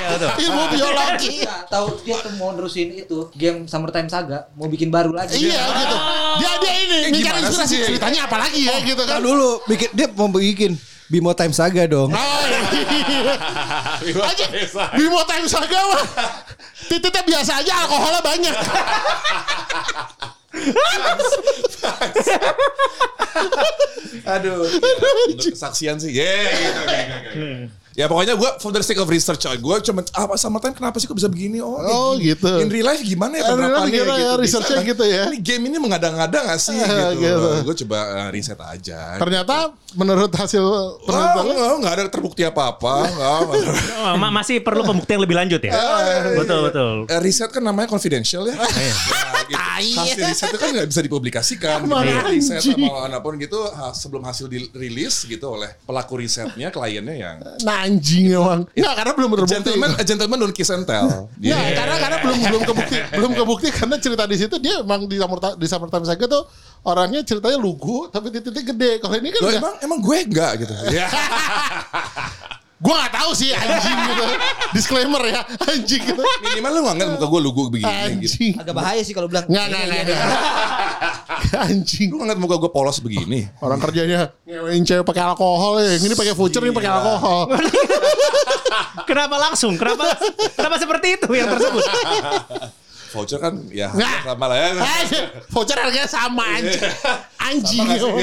Iya. 0.00 0.32
Ilmu 0.42 0.62
biologi. 0.72 1.44
Iya, 1.44 1.68
tahu 1.68 2.02
dia 2.02 2.16
tuh 2.18 2.32
mau 2.40 2.50
nerusin 2.56 2.92
itu 2.92 3.28
game 3.36 3.68
Summertime 3.68 4.08
Saga, 4.08 4.48
mau 4.56 4.66
bikin 4.66 4.88
baru 4.88 5.12
lagi. 5.12 5.36
Iya 5.38 5.60
gitu. 5.60 5.96
Dia 6.40 6.52
dia 6.58 6.72
ini 6.82 6.96
Eh, 7.00 7.10
mencari 7.12 7.20
gimana 7.20 7.46
inspirasi 7.46 7.76
ceritanya 7.84 8.20
apa 8.26 8.36
lagi 8.40 8.60
ya 8.64 8.76
gitu 8.80 9.02
kan. 9.04 9.20
Kan 9.20 9.22
dulu 9.22 9.60
bikin 9.68 9.88
dia 9.92 10.06
mau 10.12 10.28
bikin 10.28 10.72
Bimo 11.06 11.30
Time 11.34 11.52
Saga 11.52 11.84
dong. 11.86 12.10
Oh, 12.10 12.40
iya. 12.46 14.24
Aja 14.30 14.46
Bimo 14.96 15.20
Time 15.28 15.46
Saga 15.46 15.78
mah. 15.90 16.04
Titiknya 16.90 17.22
biasa 17.22 17.52
aja 17.62 17.72
alkoholnya 17.86 18.20
banyak. 18.24 18.54
Aduh. 24.26 24.66
Untuk 25.30 25.54
kesaksian 25.54 25.96
sih. 26.02 26.10
Yeah, 26.10 26.50
gitu, 26.50 26.80
gitu, 26.84 27.10
gitu. 27.30 27.79
Ya 27.92 28.06
pokoknya 28.06 28.34
gue 28.34 28.50
for 28.56 28.70
the 28.70 28.80
sake 28.80 28.96
of 28.96 29.06
research 29.06 29.42
gue 29.42 29.76
cuma 29.82 30.00
apa 30.06 30.34
summertime 30.34 30.72
kenapa 30.72 30.96
sih 30.96 31.04
kok 31.04 31.12
bisa 31.12 31.26
begini 31.26 31.58
oh, 31.58 31.74
Oh, 31.76 32.14
gini. 32.14 32.32
gitu. 32.32 32.48
in 32.58 32.68
real 32.68 32.86
life 32.86 33.02
gimana 33.02 33.34
ya 33.34 33.42
In 33.42 33.58
real 33.58 33.58
life 33.58 33.60
penerapannya 33.60 33.90
gimana 33.92 34.12
ya, 34.12 34.18
gitu 34.22 34.34
researchnya 34.38 34.76
Bisa, 34.76 34.90
gitu 34.90 35.04
ya. 35.04 35.22
ini 35.26 35.38
game 35.38 35.62
ini 35.66 35.76
mengada-ngada 35.76 36.38
gak 36.46 36.60
sih 36.60 36.78
gitu, 36.80 37.18
gitu. 37.18 37.48
gue 37.64 37.74
coba 37.84 37.98
uh, 37.98 38.28
riset 38.30 38.56
aja 38.56 39.00
Ternyata 39.16 39.54
menurut 39.92 40.30
hasil 40.30 40.62
penelitian 41.02 41.42
lu, 41.42 41.50
enggak, 41.50 41.70
enggak 41.76 41.92
ada 41.92 42.04
terbukti 42.06 42.42
apa-apa. 42.42 42.94
Oh, 44.00 44.16
ma- 44.16 44.32
masih 44.32 44.62
perlu 44.62 44.80
pembuktian 44.82 45.18
lebih 45.18 45.34
lanjut 45.34 45.60
ya. 45.60 45.74
betul 46.32 46.64
betul. 46.64 46.94
Eh, 47.06 47.20
riset 47.20 47.50
kan 47.50 47.60
namanya 47.60 47.86
confidential 47.86 48.46
ya. 48.46 48.54
Nah, 48.54 48.70
gitu. 49.50 49.98
Hasil 49.98 50.24
riset 50.24 50.48
itu 50.48 50.58
kan 50.58 50.68
nggak 50.70 50.88
bisa 50.88 51.00
dipublikasikan. 51.02 51.84
Gitu. 51.84 51.96
Riset 52.30 52.60
sama 52.62 53.04
mana 53.04 53.18
pun 53.18 53.34
gitu 53.36 53.58
ha- 53.66 53.92
sebelum 53.92 54.22
hasil 54.22 54.46
dirilis 54.46 55.26
gitu 55.26 55.46
oleh 55.50 55.68
pelaku 55.82 56.16
risetnya, 56.16 56.70
kliennya 56.70 57.14
yang 57.14 57.36
nah 57.60 57.79
anjing 57.80 58.26
emang. 58.36 58.60
Enggak, 58.76 58.94
karena 59.00 59.12
belum 59.16 59.30
terbukti. 59.32 59.54
gentleman, 59.56 59.90
a 59.96 60.02
gentleman 60.04 60.36
don't 60.40 60.54
kiss 60.54 60.70
and 60.70 60.84
tell. 60.84 61.28
Ya, 61.40 61.56
karena 61.72 61.96
karena 61.96 62.16
belum 62.20 62.36
belum 62.40 62.62
kebukti 62.68 62.96
belum 63.18 63.32
kebukti 63.36 63.68
karena 63.72 63.96
cerita 63.96 64.24
di 64.28 64.36
situ 64.36 64.56
dia 64.60 64.84
emang 64.84 65.08
di 65.08 65.16
Summer 65.16 65.38
di 65.56 65.66
Summertime 65.66 66.04
Saga 66.04 66.26
tuh 66.28 66.42
orangnya 66.84 67.20
ceritanya 67.24 67.58
lugu 67.60 68.08
tapi 68.12 68.28
titiknya 68.28 68.64
gede. 68.76 68.90
Kalau 69.00 69.14
ini 69.16 69.28
kan 69.32 69.40
Loh, 69.40 69.52
emang 69.52 69.74
emang 69.80 69.98
gue 70.04 70.16
enggak 70.20 70.52
gitu. 70.64 70.74
Ya. 70.96 71.06
gua 72.80 72.96
nggak 72.96 73.12
tahu 73.12 73.30
sih 73.36 73.52
anjing 73.52 73.98
gitu. 74.08 74.24
Disclaimer 74.72 75.20
ya 75.28 75.44
anjing 75.68 76.00
gitu. 76.00 76.22
Minimal 76.24 76.70
lu 76.72 76.80
nggak 76.88 77.08
muka 77.12 77.26
gue 77.28 77.40
lugu 77.44 77.62
begini 77.68 77.92
gitu. 78.24 78.32
Anjing. 78.40 78.52
Agak 78.56 78.74
bahaya 78.76 79.02
sih 79.04 79.12
kalau 79.12 79.28
bilang. 79.28 79.44
Nggak 79.44 79.64
nggak 79.68 79.84
Iya, 79.84 80.16
iya, 81.50 81.58
iya. 81.66 81.74
Anjing. 81.74 82.08
Lu 82.14 82.22
ngeliat 82.22 82.38
muka 82.38 82.56
gue 82.56 82.70
polos 82.70 83.02
begini. 83.02 83.50
Orang 83.64 83.82
kerjanya 83.82 84.30
ngewein 84.46 84.86
cewek 84.86 85.02
pakai 85.02 85.22
alkohol 85.26 85.82
ya. 85.82 85.98
Ini 85.98 86.14
pakai 86.14 86.34
voucher, 86.34 86.62
ini 86.62 86.70
pakai 86.70 86.90
alkohol. 86.90 87.50
Kenapa 89.10 89.36
langsung? 89.42 89.74
Kenapa 89.74 90.06
kenapa 90.54 90.78
seperti 90.78 91.18
itu 91.18 91.28
yang 91.34 91.50
tersebut? 91.50 91.82
Voucher 93.10 93.42
kan 93.42 93.58
ya 93.74 93.90
Nggak. 93.90 94.22
sama 94.22 94.46
lah 94.46 94.56
ya. 94.56 94.68
Eh, 94.78 95.04
voucher 95.50 95.74
harganya 95.74 96.06
sama 96.06 96.46
anjing. 96.54 96.78
Anjing. 97.50 97.82
Emang. 97.82 98.16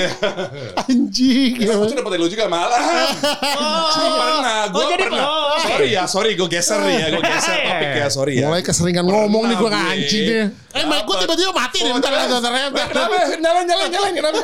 Anjing. 0.87 1.53
Ya, 1.59 1.75
voucher 1.75 1.95
dapat 1.95 2.15
lu 2.15 2.27
juga 2.27 2.47
malah. 2.47 2.79
Gue 3.97 4.09
pernah, 4.09 4.59
gue 4.67 4.77
Oh, 4.77 4.87
jadi- 4.87 5.03
pernah. 5.03 5.23
oh. 5.25 5.57
Sorry 5.59 5.89
ya, 5.91 6.03
sorry 6.05 6.31
gue 6.33 6.47
geser 6.47 6.79
nih 6.79 6.95
ya, 6.95 7.07
gue 7.11 7.23
geser 7.33 7.57
topik 7.59 7.91
ya, 7.93 8.07
sorry 8.07 8.33
ya. 8.37 8.47
Mulai 8.47 8.61
keseringan 8.61 9.03
ngomong 9.03 9.43
nih 9.45 9.55
gue 9.55 9.69
anjing 9.69 10.23
nih. 10.23 10.45
Eh, 10.73 10.83
gue 10.83 11.15
tiba-tiba 11.17 11.51
mati 11.51 11.77
nih. 11.81 11.91
Bentar, 11.91 12.09
bentar, 12.09 12.39
bentar, 12.39 12.51
bentar. 12.71 12.87
Kenapa? 12.87 13.15
Nyala, 13.35 13.59
nyala, 13.63 13.85
nyala, 13.87 14.07
kenapa? 14.11 14.39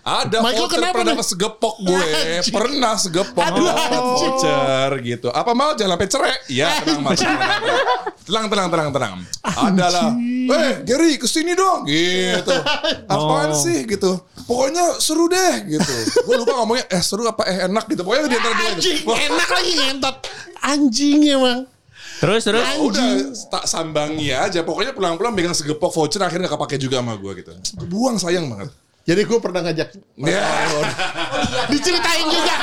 Ada 0.00 0.38
Michael 0.40 0.58
voucher 0.60 0.76
kenapa 0.76 0.94
pernah 0.94 1.14
nih? 1.14 1.26
segepok 1.26 1.74
gue, 1.80 2.06
Anjing. 2.38 2.52
pernah 2.52 2.94
segepok 2.94 3.44
Aduh, 3.44 3.66
anjing. 3.66 4.02
voucher 4.32 4.90
gitu. 5.02 5.28
Apa 5.30 5.50
mau 5.52 5.70
jangan 5.72 5.94
sampai 5.94 6.08
cerai? 6.08 6.34
Iya, 6.46 6.68
tenang 6.80 7.00
mas. 7.02 7.20
Tenang, 8.20 8.46
tenang, 8.46 8.68
tenang, 8.68 8.88
tenang. 8.90 9.12
Adalah, 9.42 10.08
eh 10.48 10.72
Gary 10.82 11.16
ke 11.16 11.24
sini 11.24 11.52
dong, 11.52 11.84
gitu. 11.84 12.52
Apaan 13.08 13.48
Oh. 13.48 13.56
sih 13.56 13.84
gitu? 13.84 14.20
Pokoknya 14.44 14.96
seru 14.98 15.26
deh 15.26 15.54
gitu. 15.66 15.94
Gue 16.22 16.36
lupa 16.36 16.56
ngomongnya, 16.58 16.84
eh 16.86 17.00
seru 17.00 17.24
apa 17.24 17.44
eh 17.44 17.64
enak 17.64 17.84
gitu. 17.86 18.00
Pokoknya 18.00 18.28
di 18.28 18.36
antara 18.36 18.54
dua 18.54 18.68
itu. 18.68 18.76
Anjing, 18.76 18.98
Wah, 19.04 19.18
enak 19.18 19.48
lagi 19.48 19.72
ngentot. 19.74 20.16
Anjing 20.60 21.18
emang. 21.26 21.60
Terus 22.18 22.42
terus. 22.42 22.60
Ya 22.60 22.74
udah 22.76 23.08
tak 23.48 23.64
sambangi 23.64 24.28
aja 24.30 24.60
pokoknya 24.60 24.90
pulang-pulang 24.90 25.30
megang 25.30 25.54
segepok 25.54 25.88
voucher 25.88 26.18
akhirnya 26.18 26.46
gak 26.46 26.58
kepake 26.58 26.76
juga 26.76 26.98
sama 26.98 27.14
gue 27.14 27.32
gitu 27.36 27.54
buang 27.86 28.18
sayang 28.18 28.50
banget 28.50 28.74
Jadi 29.08 29.20
gue 29.24 29.38
pernah 29.40 29.64
ngajak 29.64 29.88
ya 30.20 30.42
diceritain 31.72 32.26
juga. 32.28 32.54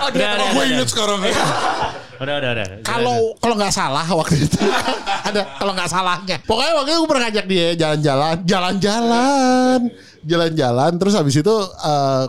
Oh, 0.00 0.08
Udah, 0.08 0.16
dia 0.16 0.28
udah, 0.32 0.46
gue 0.48 0.56
udah, 0.56 0.72
inget 0.72 0.88
sekarang 0.88 1.18
udah, 1.20 2.34
udah, 2.40 2.50
udah. 2.56 2.66
Kalau 2.82 3.36
kalau 3.36 3.54
nggak 3.54 3.70
salah 3.70 4.06
waktu 4.08 4.48
itu 4.48 4.58
ada 5.28 5.40
kalau 5.60 5.72
nggak 5.76 5.90
salahnya. 5.92 6.36
Pokoknya 6.42 6.72
waktu 6.72 6.90
itu 6.90 6.98
gue 6.98 7.10
pernah 7.12 7.24
ngajak 7.28 7.46
dia 7.46 7.66
jalan-jalan, 7.76 8.36
jalan-jalan, 8.48 9.80
jalan-jalan. 10.24 10.92
Terus 10.96 11.14
habis 11.14 11.34
itu 11.36 11.54
eh, 11.84 12.24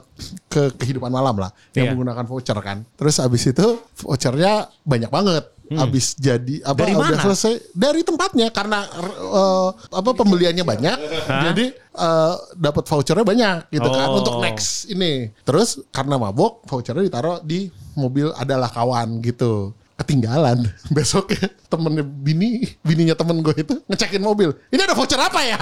ke 0.51 0.61
kehidupan 0.75 1.07
malam 1.07 1.39
lah 1.39 1.49
yang 1.71 1.87
Iya. 1.87 1.91
menggunakan 1.95 2.25
voucher 2.27 2.59
kan. 2.59 2.83
Terus 2.99 3.23
habis 3.23 3.43
itu 3.47 3.67
vouchernya 4.03 4.67
banyak 4.83 5.09
banget. 5.09 5.47
Habis 5.71 6.15
jadi 6.15 6.59
apa 6.61 6.77
Dari 6.79 6.93
udah 6.93 7.01
mana? 7.13 7.21
selesai 7.21 7.53
dari 7.71 8.01
tempatnya 8.01 8.49
karena 8.49 8.83
eh, 8.89 9.67
apa 9.91 10.09
pembeliannya 10.11 10.63
banyak. 10.63 10.97
Jadi 11.27 11.65
eh, 11.75 12.33
dapat 12.55 12.83
vouchernya 12.83 13.21
banyak 13.21 13.55
gitu 13.69 13.85
kan 13.85 14.07
Oh. 14.07 14.17
untuk 14.17 14.39
next 14.39 14.87
ini. 14.87 15.29
Terus 15.41 15.77
karena 15.89 16.15
mabok 16.15 16.63
vouchernya 16.65 17.03
ditaruh 17.03 17.37
di 17.39 17.67
mobil 17.93 18.31
adalah 18.33 18.67
kawan 18.67 19.19
gitu 19.19 19.75
ketinggalan 19.93 20.63
besoknya 20.95 21.51
temennya 21.67 22.01
bini 22.01 22.63
bininya 22.79 23.13
temen 23.13 23.43
gue 23.43 23.51
itu 23.53 23.75
ngecekin 23.83 24.23
mobil 24.23 24.47
ini 24.71 24.79
ada 24.79 24.95
voucher 24.95 25.19
apa 25.19 25.43
ya 25.43 25.59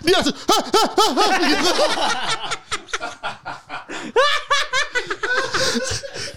dia 0.00 0.16
langsung 0.16 0.32
"Hah, 0.32 0.62
hah, 0.64 0.88
hah, 0.88 1.10
hah," 1.12 1.28
gitu. 1.44 1.70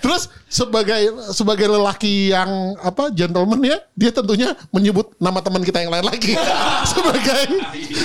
terus 0.10 0.26
sebagai 0.50 1.30
sebagai 1.30 1.70
lelaki 1.70 2.34
yang 2.34 2.74
apa 2.82 3.14
gentleman 3.14 3.62
ya 3.62 3.78
dia 3.94 4.10
tentunya 4.10 4.58
menyebut 4.74 5.14
nama 5.22 5.38
teman 5.38 5.62
kita 5.62 5.86
yang 5.86 5.94
lain 5.94 6.10
lagi 6.10 6.34
sebagai 6.98 7.46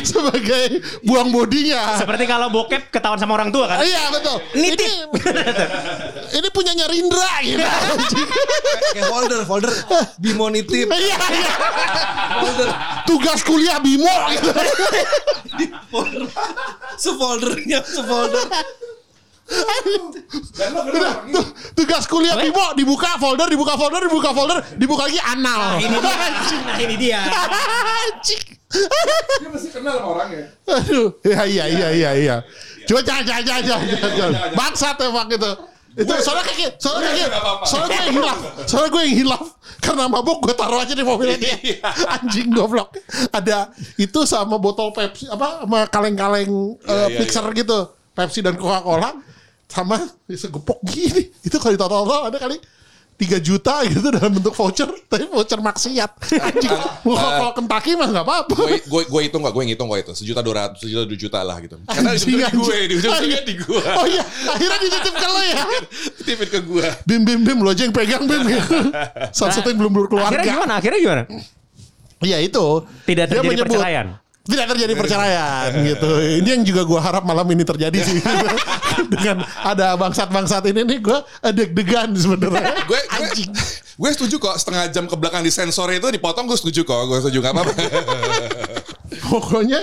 sebagai 0.04 0.84
buang 1.00 1.32
bodinya 1.32 1.96
Seperti 1.96 2.28
kalau 2.28 2.52
bokep 2.52 2.92
ketahuan 2.92 3.16
sama 3.16 3.40
orang 3.40 3.48
tua 3.48 3.72
kan? 3.72 3.80
iya 3.80 4.12
betul 4.12 4.36
ini 4.52 4.76
ini 6.36 6.48
punyanya 6.52 6.84
Rindra 6.92 7.32
gitu 7.40 7.64
Kayak 8.92 9.10
folder, 9.10 9.40
folder 9.48 9.72
Bimo 10.22 10.46
nitip. 10.50 10.86
Iya, 10.86 11.18
iya. 11.34 11.52
Tugas 13.08 13.42
kuliah 13.42 13.78
Bimo 13.82 14.14
gitu. 14.30 14.50
Sefoldernya, 16.98 17.82
sefolder. 17.82 18.46
Tugas 21.76 22.08
kuliah 22.08 22.36
Bimo 22.40 22.72
dibuka 22.72 23.20
folder, 23.20 23.48
dibuka 23.52 23.76
folder, 23.76 24.00
dibuka 24.08 24.30
folder, 24.32 24.58
dibuka 24.80 25.02
lagi 25.04 25.20
anal. 25.20 25.76
Ini 25.80 25.96
dia. 26.00 26.16
Nah 26.64 26.78
ini 26.80 26.96
dia. 26.96 27.20
Dia 28.74 29.48
masih 29.54 29.70
kenal 29.70 30.02
sama 30.02 30.18
orangnya 30.18 30.50
Aduh, 30.66 31.14
iya 31.22 31.46
iya 31.46 31.64
iya 31.70 31.88
iya 31.94 32.10
iya. 32.18 32.36
Coba 32.90 33.06
jangan 33.06 33.22
jangan 33.22 33.42
jangan 33.46 33.62
jangan 33.62 34.12
jangan. 34.18 34.50
Bangsat 34.58 34.96
emang 34.98 35.30
itu. 35.30 35.52
Itu 35.94 36.10
soalnya 36.18 36.42
kayak 36.50 36.72
soalnya 36.82 37.10
kayak 37.14 37.30
soalnya 37.62 37.86
gue 37.86 38.02
yang 38.02 38.16
hilaf. 38.18 38.38
Soalnya 38.66 38.90
gue 38.90 39.02
yang 39.06 39.16
hilaf 39.22 39.44
karena 39.78 40.04
mabuk 40.10 40.42
gue 40.42 40.54
taruh 40.58 40.82
aja 40.82 40.90
di 40.90 41.06
mobilnya 41.06 41.38
dia. 41.38 41.54
Anjing 42.18 42.50
goblok. 42.50 42.98
Ada 43.30 43.70
itu 43.94 44.26
sama 44.26 44.58
botol 44.58 44.90
Pepsi 44.90 45.30
apa 45.30 45.62
sama 45.62 45.86
kaleng-kaleng 45.86 46.50
eh, 46.82 46.90
iya, 46.90 47.06
mixer 47.14 47.46
gitu. 47.54 47.94
Pepsi 48.10 48.42
dan 48.42 48.58
Coca-Cola 48.58 49.14
sama 49.68 49.98
segepok 50.28 50.78
gini. 50.86 51.30
Itu 51.42 51.56
kalau 51.58 51.74
ditotal 51.74 52.30
ada 52.30 52.38
kali 52.38 52.56
3 53.14 53.38
juta 53.38 53.86
gitu 53.86 54.10
dalam 54.10 54.26
bentuk 54.34 54.50
voucher 54.58 54.90
tapi 55.06 55.30
voucher 55.30 55.62
maksiat 55.62 56.10
anjing 56.34 56.74
Gua 57.06 57.14
kalau 57.14 57.52
Kentucky 57.54 57.94
mah 57.94 58.10
nggak 58.10 58.26
apa-apa 58.26 58.50
gue 58.58 58.82
gue 58.82 59.02
gue 59.06 59.20
hitung 59.22 59.46
gak 59.46 59.54
gue 59.54 59.62
ngitung 59.70 59.86
kok 59.86 59.98
itu 60.02 60.12
sejuta 60.18 60.42
dua 60.42 60.54
ratus 60.66 60.82
sejuta 60.82 61.06
dua 61.06 61.14
juta 61.14 61.38
lah 61.46 61.62
gitu 61.62 61.78
karena 61.86 62.10
Anjing, 62.10 62.26
di 62.26 62.42
gue 62.42 62.76
di 62.90 62.94
ujungnya 62.98 63.40
di 63.46 63.54
gue 63.54 63.82
Oh 64.02 64.06
iya, 64.10 64.22
akhirnya 64.50 64.78
dititip 64.82 65.14
ke 65.14 65.26
lo 65.30 65.42
ya. 65.46 65.62
tipit 66.26 66.48
ke 66.50 66.60
gue 66.66 66.86
Bim 67.06 67.22
bim 67.22 67.40
bim 67.46 67.58
lo 67.62 67.70
aja 67.70 67.86
yang 67.86 67.94
pegang 67.94 68.26
bim. 68.26 68.42
Satu-satu 69.30 69.70
yang 69.70 69.78
belum 69.78 69.92
Akhirnya 69.94 70.10
berkeluarga. 70.10 70.42
gimana? 70.42 70.72
Akhirnya 70.82 70.98
gimana? 70.98 71.22
Iya 72.18 72.38
itu. 72.42 72.66
Tidak 73.06 73.24
Dia 73.30 73.38
terjadi 73.38 73.46
menyebut, 73.46 73.78
perceraian 73.78 74.06
tidak 74.44 74.76
terjadi 74.76 74.92
iya. 74.92 75.00
perceraian 75.00 75.70
gitu. 75.88 76.10
Ini 76.20 76.48
yang 76.60 76.62
juga 76.68 76.84
gue 76.84 77.00
harap 77.00 77.24
malam 77.24 77.48
ini 77.48 77.64
terjadi 77.64 77.96
sih. 78.04 78.20
Iya. 78.20 78.52
Dengan 79.12 79.36
ada 79.64 79.96
bangsat-bangsat 79.96 80.68
ini 80.68 80.84
nih 80.84 80.98
gue 81.00 81.18
deg-degan 81.48 82.12
sebenarnya. 82.12 82.76
Gue 82.90 83.00
gue 83.94 84.10
setuju 84.10 84.42
kok 84.42 84.58
setengah 84.58 84.90
jam 84.90 85.06
ke 85.06 85.14
belakang 85.14 85.40
di 85.40 85.48
sensor 85.54 85.86
itu 85.94 86.04
dipotong 86.12 86.44
gue 86.44 86.58
setuju 86.60 86.84
kok. 86.84 87.08
Gue 87.08 87.18
setuju 87.24 87.40
gak 87.40 87.56
apa-apa. 87.56 87.72
Pokoknya 89.32 89.80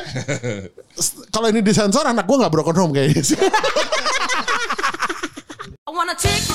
kalau 1.34 1.50
ini 1.50 1.66
di 1.66 1.74
sensor 1.74 2.06
anak 2.06 2.30
gue 2.30 2.38
nggak 2.38 2.54
broken 2.54 2.76
home 2.78 2.94
kayaknya 2.94 3.24
sih. 3.26 3.40
I 5.88 5.90
wanna 5.90 6.14
take 6.14 6.46